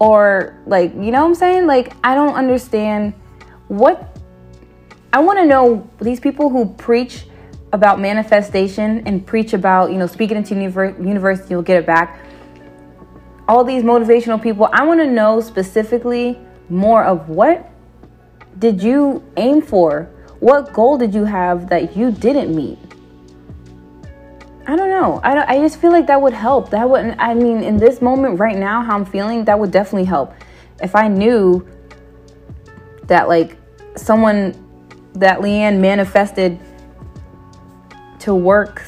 Or 0.00 0.60
like, 0.66 0.92
you 0.94 1.12
know 1.12 1.22
what 1.22 1.28
I'm 1.28 1.34
saying? 1.34 1.66
Like 1.66 1.94
I 2.02 2.14
don't 2.14 2.34
understand 2.34 3.14
what 3.68 4.18
I 5.12 5.20
want 5.20 5.38
to 5.38 5.46
know 5.46 5.88
these 6.00 6.18
people 6.18 6.50
who 6.50 6.66
preach 6.74 7.26
about 7.72 8.00
manifestation 8.00 9.02
and 9.06 9.24
preach 9.24 9.52
about, 9.52 9.92
you 9.92 9.98
know, 9.98 10.06
speaking 10.06 10.36
into 10.36 10.54
university, 10.54 11.50
you'll 11.50 11.62
get 11.62 11.76
it 11.76 11.86
back 11.86 12.18
all 13.48 13.64
these 13.64 13.82
motivational 13.82 14.42
people, 14.42 14.68
I 14.72 14.84
want 14.84 15.00
to 15.00 15.06
know 15.06 15.40
specifically 15.40 16.38
more 16.68 17.04
of 17.04 17.28
what 17.28 17.70
did 18.58 18.82
you 18.82 19.22
aim 19.36 19.60
for? 19.60 20.08
What 20.40 20.72
goal 20.72 20.98
did 20.98 21.14
you 21.14 21.24
have 21.24 21.68
that 21.68 21.96
you 21.96 22.10
didn't 22.10 22.54
meet? 22.54 22.78
I 24.66 24.76
don't 24.76 24.88
know. 24.88 25.20
I, 25.22 25.34
don't, 25.34 25.48
I 25.48 25.58
just 25.58 25.78
feel 25.78 25.92
like 25.92 26.06
that 26.06 26.20
would 26.20 26.32
help. 26.32 26.70
That 26.70 26.88
would, 26.88 27.16
I 27.18 27.34
mean, 27.34 27.62
in 27.62 27.76
this 27.76 28.00
moment 28.00 28.40
right 28.40 28.56
now, 28.56 28.82
how 28.82 28.94
I'm 28.94 29.04
feeling, 29.04 29.44
that 29.44 29.58
would 29.58 29.70
definitely 29.70 30.06
help. 30.06 30.34
If 30.82 30.94
I 30.94 31.08
knew 31.08 31.66
that, 33.04 33.28
like, 33.28 33.58
someone 33.96 34.54
that 35.14 35.42
Liane 35.42 35.80
manifested 35.80 36.58
to 38.20 38.34
work 38.34 38.82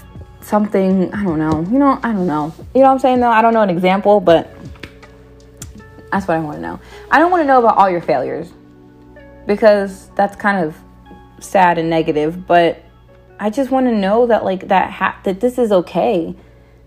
something, 0.47 1.13
I 1.13 1.25
don't 1.25 1.39
know. 1.39 1.67
You 1.71 1.79
know, 1.79 1.99
I 2.03 2.13
don't 2.13 2.27
know. 2.27 2.55
You 2.75 2.83
know 2.83 2.87
what 2.87 2.93
I'm 2.93 2.99
saying 3.01 3.21
though? 3.21 3.31
I 3.31 3.43
don't 3.43 3.53
know 3.53 3.63
an 3.63 3.71
example, 3.71 4.21
but 4.21 4.49
that's 6.13 6.29
what 6.29 6.37
I 6.37 6.41
want 6.41 6.59
to 6.59 6.63
know. 6.63 6.81
I 7.11 7.19
don't 7.19 7.31
want 7.31 7.43
to 7.43 7.47
know 7.47 7.59
about 7.59 7.77
all 7.77 7.91
your 7.91 8.01
failures 8.01 8.53
because 9.47 10.09
that's 10.15 10.37
kind 10.37 10.65
of 10.65 10.77
sad 11.41 11.79
and 11.79 11.91
negative, 11.91 12.47
but 12.47 12.83
I 13.41 13.51
just 13.51 13.71
want 13.71 13.87
to 13.87 13.93
know 13.93 14.27
that 14.27 14.45
like 14.45 14.69
that 14.69 14.91
ha- 14.91 15.21
that 15.25 15.41
this 15.41 15.59
is 15.59 15.73
okay. 15.73 16.35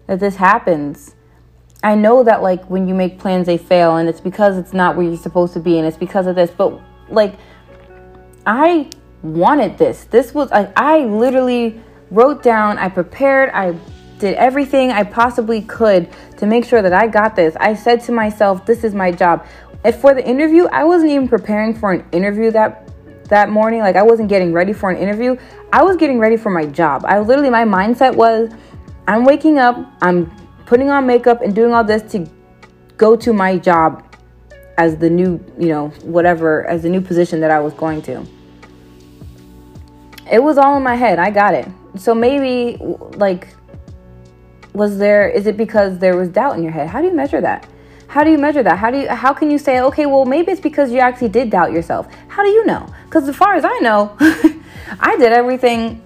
That 0.07 0.19
this 0.19 0.37
happens. 0.37 1.15
I 1.83 1.95
know 1.95 2.23
that 2.23 2.41
like 2.41 2.65
when 2.69 2.87
you 2.87 2.95
make 2.95 3.19
plans 3.19 3.45
they 3.45 3.57
fail 3.57 3.97
and 3.97 4.07
it's 4.07 4.21
because 4.21 4.57
it's 4.57 4.73
not 4.73 4.95
where 4.95 5.05
you're 5.05 5.17
supposed 5.17 5.53
to 5.53 5.59
be 5.59 5.77
and 5.77 5.85
it's 5.85 5.97
because 5.97 6.27
of 6.27 6.35
this, 6.35 6.49
but 6.49 6.79
like 7.09 7.35
I 8.45 8.89
wanted 9.21 9.77
this. 9.77 10.05
This 10.05 10.33
was 10.33 10.49
like 10.49 10.71
I 10.77 10.99
literally 10.99 11.81
wrote 12.11 12.43
down, 12.43 12.77
I 12.77 12.89
prepared, 12.89 13.49
I 13.53 13.77
did 14.19 14.35
everything 14.35 14.91
I 14.91 15.03
possibly 15.03 15.61
could 15.61 16.09
to 16.37 16.45
make 16.45 16.65
sure 16.65 16.81
that 16.81 16.93
I 16.93 17.07
got 17.07 17.35
this. 17.35 17.55
I 17.59 17.73
said 17.73 18.01
to 18.01 18.11
myself, 18.11 18.65
this 18.65 18.83
is 18.83 18.93
my 18.93 19.11
job. 19.11 19.45
If 19.83 20.01
for 20.01 20.13
the 20.13 20.25
interview, 20.25 20.65
I 20.65 20.83
wasn't 20.83 21.11
even 21.11 21.27
preparing 21.27 21.73
for 21.73 21.93
an 21.93 22.05
interview 22.11 22.51
that 22.51 22.85
that 23.29 23.49
morning. 23.49 23.79
Like 23.79 23.95
I 23.95 24.03
wasn't 24.03 24.27
getting 24.27 24.51
ready 24.51 24.73
for 24.73 24.89
an 24.89 24.97
interview. 24.97 25.37
I 25.71 25.83
was 25.83 25.95
getting 25.95 26.19
ready 26.19 26.35
for 26.35 26.49
my 26.49 26.65
job. 26.65 27.05
I 27.05 27.19
literally 27.19 27.49
my 27.49 27.63
mindset 27.63 28.15
was 28.15 28.51
I'm 29.07 29.23
waking 29.23 29.57
up, 29.57 29.77
I'm 30.01 30.31
putting 30.65 30.89
on 30.89 31.07
makeup 31.07 31.41
and 31.41 31.55
doing 31.55 31.73
all 31.73 31.83
this 31.83 32.11
to 32.11 32.27
go 32.97 33.15
to 33.15 33.33
my 33.33 33.57
job 33.57 34.03
as 34.77 34.97
the 34.97 35.09
new, 35.09 35.43
you 35.57 35.67
know, 35.67 35.89
whatever, 36.03 36.65
as 36.67 36.83
the 36.83 36.89
new 36.89 37.01
position 37.01 37.39
that 37.41 37.51
I 37.51 37.59
was 37.59 37.73
going 37.73 38.01
to. 38.03 38.25
It 40.31 40.43
was 40.43 40.57
all 40.57 40.77
in 40.77 40.83
my 40.83 40.95
head. 40.95 41.19
I 41.19 41.31
got 41.31 41.53
it. 41.53 41.67
So 41.97 42.13
maybe 42.13 42.77
like 43.15 43.47
was 44.73 44.97
there 44.97 45.27
is 45.27 45.47
it 45.47 45.57
because 45.57 45.97
there 45.97 46.15
was 46.15 46.29
doubt 46.29 46.55
in 46.55 46.63
your 46.63 46.71
head? 46.71 46.87
How 46.87 47.01
do 47.01 47.07
you 47.07 47.15
measure 47.15 47.41
that? 47.41 47.67
How 48.07 48.23
do 48.23 48.31
you 48.31 48.37
measure 48.37 48.63
that? 48.63 48.77
How 48.77 48.91
do 48.91 48.99
you 48.99 49.09
how 49.09 49.33
can 49.33 49.49
you 49.49 49.57
say 49.57 49.81
okay 49.81 50.05
well 50.05 50.25
maybe 50.25 50.51
it's 50.51 50.61
because 50.61 50.91
you 50.91 50.99
actually 50.99 51.29
did 51.29 51.49
doubt 51.49 51.71
yourself. 51.71 52.07
How 52.27 52.43
do 52.43 52.49
you 52.49 52.65
know? 52.65 52.87
Because 53.05 53.27
as 53.27 53.35
far 53.35 53.55
as 53.55 53.65
i 53.65 53.77
know 53.79 54.15
i 54.99 55.17
did 55.17 55.33
everything 55.33 56.01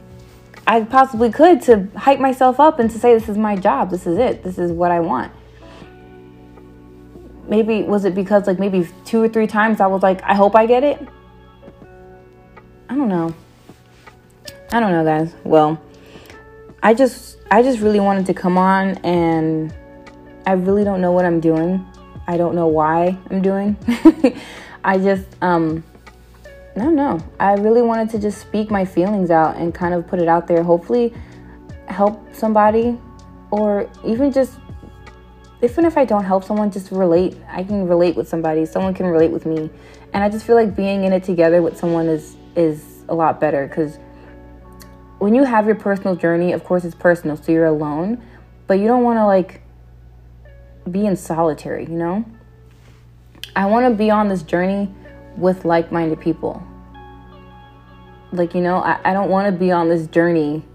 i 0.65 0.81
possibly 0.81 1.29
could 1.29 1.61
to 1.63 1.87
hype 1.97 2.19
myself 2.19 2.59
up 2.59 2.79
and 2.79 2.89
to 2.89 2.97
say 2.97 3.13
this 3.13 3.27
is 3.27 3.37
my 3.37 3.55
job. 3.55 3.89
This 3.89 4.07
is 4.07 4.17
it. 4.17 4.43
This 4.43 4.57
is 4.57 4.71
what 4.71 4.91
i 4.91 4.99
want. 4.99 5.31
Maybe 7.47 7.83
was 7.83 8.05
it 8.05 8.15
because 8.15 8.47
like 8.47 8.59
maybe 8.59 8.87
two 9.03 9.21
or 9.21 9.27
three 9.27 9.47
times 9.47 9.81
i 9.81 9.87
was 9.87 10.01
like 10.01 10.23
i 10.23 10.33
hope 10.33 10.55
i 10.55 10.65
get 10.65 10.83
it? 10.83 11.05
I 12.89 12.95
don't 12.95 13.09
know 13.09 13.33
I 14.73 14.79
don't 14.79 14.91
know, 14.91 15.03
guys. 15.03 15.35
Well, 15.43 15.79
I 16.81 16.95
just 16.95 17.37
I 17.51 17.61
just 17.61 17.79
really 17.79 17.99
wanted 17.99 18.25
to 18.25 18.33
come 18.33 18.57
on 18.57 18.97
and 19.05 19.71
I 20.47 20.53
really 20.53 20.83
don't 20.83 20.99
know 20.99 21.11
what 21.11 21.25
I'm 21.25 21.39
doing. 21.39 21.85
I 22.27 22.37
don't 22.37 22.55
know 22.55 22.65
why 22.65 23.15
I'm 23.29 23.43
doing. 23.43 23.77
I 24.83 24.97
just 24.97 25.27
um 25.43 25.83
don't 26.75 26.95
know. 26.95 27.19
I 27.39 27.53
really 27.53 27.83
wanted 27.83 28.09
to 28.09 28.19
just 28.19 28.41
speak 28.41 28.71
my 28.71 28.83
feelings 28.83 29.29
out 29.29 29.57
and 29.57 29.75
kind 29.75 29.93
of 29.93 30.07
put 30.07 30.19
it 30.19 30.27
out 30.27 30.47
there. 30.47 30.63
Hopefully 30.63 31.13
help 31.87 32.33
somebody 32.33 32.97
or 33.51 33.87
even 34.03 34.31
just 34.31 34.57
even 35.61 35.85
if 35.85 35.99
I 35.99 36.03
don't 36.03 36.23
help 36.23 36.43
someone, 36.43 36.71
just 36.71 36.91
relate. 36.91 37.37
I 37.47 37.63
can 37.63 37.87
relate 37.87 38.15
with 38.15 38.27
somebody. 38.27 38.65
Someone 38.65 38.95
can 38.95 39.05
relate 39.05 39.29
with 39.29 39.45
me. 39.45 39.69
And 40.13 40.23
I 40.23 40.29
just 40.29 40.47
feel 40.47 40.55
like 40.55 40.75
being 40.75 41.03
in 41.03 41.13
it 41.13 41.23
together 41.23 41.61
with 41.61 41.77
someone 41.77 42.07
is 42.07 42.37
is 42.55 43.05
a 43.07 43.13
lot 43.13 43.39
better 43.39 43.67
because 43.67 43.99
when 45.23 45.33
you 45.33 45.45
have 45.45 45.67
your 45.67 45.75
personal 45.75 46.17
journey, 46.17 46.51
of 46.51 46.65
course 46.65 46.83
it's 46.83 46.93
personal, 46.93 47.37
so 47.37 47.49
you're 47.49 47.65
alone, 47.65 48.21
but 48.67 48.73
you 48.73 48.87
don't 48.87 49.03
want 49.03 49.17
to 49.17 49.25
like 49.25 49.61
be 50.91 51.05
in 51.05 51.15
solitary, 51.15 51.85
you 51.85 51.95
know? 51.95 52.25
I 53.55 53.67
want 53.67 53.87
to 53.87 53.95
be 53.95 54.11
on 54.11 54.27
this 54.27 54.43
journey 54.43 54.93
with 55.37 55.63
like 55.63 55.93
minded 55.93 56.19
people. 56.19 56.61
Like, 58.33 58.53
you 58.53 58.59
know, 58.59 58.79
I, 58.83 58.99
I 59.05 59.13
don't 59.13 59.29
want 59.29 59.45
to 59.47 59.57
be 59.57 59.71
on 59.71 59.87
this 59.87 60.07
journey 60.07 60.65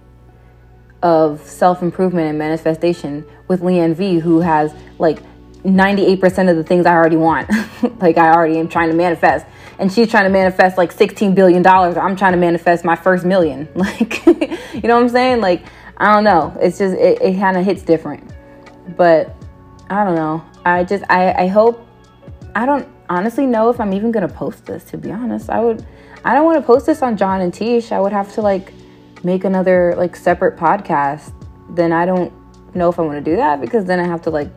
of 1.03 1.43
self 1.43 1.83
improvement 1.83 2.29
and 2.29 2.39
manifestation 2.39 3.27
with 3.49 3.61
Liane 3.61 3.95
V, 3.95 4.19
who 4.19 4.41
has 4.41 4.75
like 4.99 5.19
98% 5.65 6.51
of 6.51 6.57
the 6.57 6.65
things 6.65 6.87
I 6.87 6.93
already 6.93 7.17
want. 7.17 7.51
like, 8.01 8.19
I 8.19 8.33
already 8.33 8.59
am 8.59 8.69
trying 8.69 8.91
to 8.91 8.97
manifest 8.97 9.47
and 9.79 9.93
she's 9.93 10.11
trying 10.11 10.25
to 10.25 10.31
manifest 10.31 10.77
like 10.77 10.91
16 10.91 11.37
billion 11.37 11.63
dollars 11.63 11.97
i'm 11.97 12.17
trying 12.17 12.33
to 12.33 12.39
manifest 12.39 12.85
my 12.85 12.97
first 12.97 13.25
million 13.25 13.69
like 13.77 14.27
you 14.27 14.81
know 14.83 14.97
what 14.97 15.05
i'm 15.05 15.09
saying 15.09 15.41
like 15.41 15.63
i 15.99 16.13
don't 16.13 16.25
know 16.25 16.53
it's 16.61 16.79
just 16.79 16.97
it, 16.97 17.23
it 17.23 17.39
kind 17.39 17.57
of 17.57 17.65
hits 17.65 17.83
different 17.83 18.29
but 18.97 19.37
I 19.91 20.05
don't 20.05 20.15
know. 20.15 20.45
I 20.65 20.85
just 20.85 21.05
I 21.09 21.33
I 21.33 21.47
hope 21.47 21.87
I 22.55 22.67
don't 22.67 22.87
honestly 23.09 23.47
know 23.47 23.71
if 23.71 23.81
I'm 23.81 23.93
even 23.93 24.13
gonna 24.13 24.29
post 24.29 24.67
this. 24.67 24.85
To 24.85 24.99
be 24.99 25.11
honest, 25.11 25.51
I 25.51 25.61
would. 25.61 25.87
I 26.25 26.35
don't 26.35 26.45
want 26.45 26.59
to 26.59 26.67
post 26.67 26.87
this 26.87 27.01
on 27.03 27.17
John 27.17 27.41
and 27.41 27.53
Tish. 27.53 27.93
I 27.93 28.01
would 28.01 28.13
have 28.13 28.33
to 28.35 28.43
like 28.43 28.73
make 29.25 29.45
another 29.45 29.95
like 29.97 30.15
separate 30.15 30.59
podcast. 30.59 31.33
Then 31.71 31.93
I 31.93 32.05
don't 32.05 32.33
know 32.75 32.91
if 32.91 32.99
I 32.99 33.03
want 33.03 33.25
to 33.25 33.31
do 33.31 33.37
that 33.37 33.61
because 33.61 33.85
then 33.87 33.99
I 33.99 34.07
have 34.07 34.23
to 34.23 34.31
like 34.31 34.51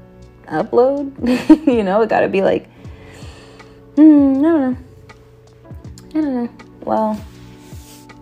upload. 0.52 1.68
you 1.68 1.84
know, 1.84 2.02
it 2.02 2.10
got 2.10 2.22
to 2.22 2.30
be 2.30 2.42
like. 2.42 2.70
Hmm, 3.96 4.02
I 4.02 4.42
don't 4.42 4.44
know. 4.44 4.78
I 6.10 6.14
don't 6.14 6.36
know. 6.36 6.50
Well, 6.82 7.26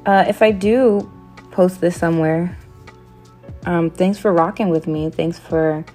uh, 0.06 0.26
if 0.28 0.42
I 0.42 0.52
do 0.52 1.10
post 1.52 1.82
this 1.82 1.98
somewhere, 1.98 2.58
um, 3.66 3.90
thanks 3.90 4.18
for 4.18 4.34
rocking 4.34 4.70
with 4.70 4.88
me. 4.88 5.10
Thanks 5.10 5.38
for 5.38 5.86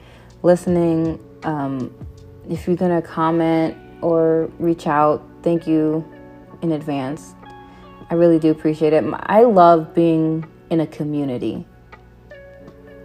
listening. 0.42 1.18
Um, 1.42 1.92
if 2.48 2.66
you're 2.66 2.76
gonna 2.76 3.02
comment 3.02 3.76
or 4.02 4.50
reach 4.58 4.86
out, 4.86 5.26
thank 5.42 5.66
you 5.66 6.04
in 6.62 6.72
advance. 6.72 7.34
I 8.10 8.14
really 8.14 8.38
do 8.38 8.50
appreciate 8.50 8.92
it. 8.92 9.02
I 9.12 9.42
love 9.42 9.94
being 9.94 10.44
in 10.70 10.80
a 10.80 10.86
community. 10.86 11.66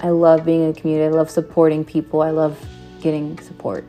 I 0.01 0.09
love 0.09 0.45
being 0.45 0.63
in 0.63 0.69
a 0.71 0.73
community. 0.73 1.05
I 1.13 1.17
love 1.17 1.29
supporting 1.29 1.83
people. 1.83 2.21
I 2.21 2.31
love 2.31 2.57
getting 3.01 3.37
support. 3.39 3.85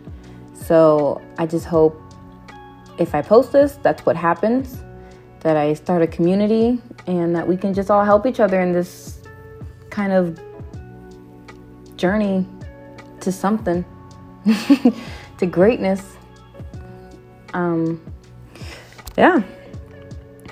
So 0.55 1.20
I 1.38 1.46
just 1.46 1.66
hope 1.66 2.01
if 2.99 3.14
I 3.14 3.23
post 3.23 3.53
this, 3.53 3.79
that's 3.83 4.05
what 4.05 4.16
happens. 4.16 4.83
That 5.40 5.57
I 5.57 5.73
start 5.73 6.03
a 6.03 6.07
community 6.07 6.81
and 7.07 7.35
that 7.35 7.49
we 7.49 7.57
can 7.57 7.73
just 7.73 7.90
all 7.90 8.05
help 8.05 8.27
each 8.27 8.40
other 8.40 8.61
in 8.61 8.73
this 8.73 9.23
kind 9.88 10.12
of 10.12 10.38
journey 11.96 12.46
to 13.20 13.33
something, 13.33 13.85
to 15.38 15.46
greatness. 15.46 16.16
Um, 17.55 18.01
yeah. 19.16 19.42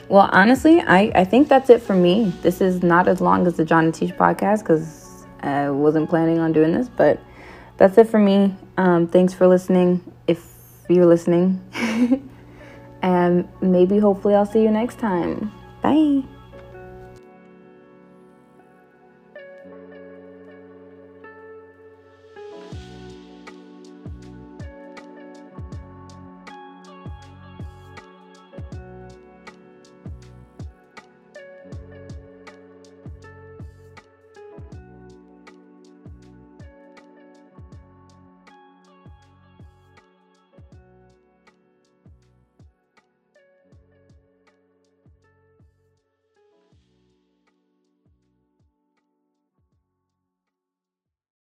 Well, 0.08 0.30
honestly, 0.32 0.80
I, 0.80 1.12
I 1.14 1.24
think 1.24 1.48
that's 1.48 1.68
it 1.68 1.82
for 1.82 1.94
me. 1.94 2.32
This 2.40 2.62
is 2.62 2.82
not 2.82 3.08
as 3.08 3.20
long 3.20 3.46
as 3.46 3.58
the 3.58 3.64
John 3.64 3.84
and 3.86 3.94
Tish 3.94 4.12
podcast 4.12 4.60
because 4.60 5.26
I 5.40 5.68
wasn't 5.68 6.08
planning 6.08 6.38
on 6.38 6.52
doing 6.52 6.72
this, 6.72 6.88
but 6.88 7.20
that's 7.78 7.96
it 7.96 8.08
for 8.08 8.18
me. 8.18 8.54
Um, 8.76 9.06
thanks 9.06 9.32
for 9.32 9.46
listening 9.46 10.02
if 10.26 10.44
you're 10.88 11.06
listening. 11.06 11.62
and 13.02 13.48
maybe, 13.62 13.98
hopefully, 13.98 14.34
I'll 14.34 14.46
see 14.46 14.62
you 14.62 14.70
next 14.70 14.98
time. 14.98 15.50
Bye. 15.80 16.22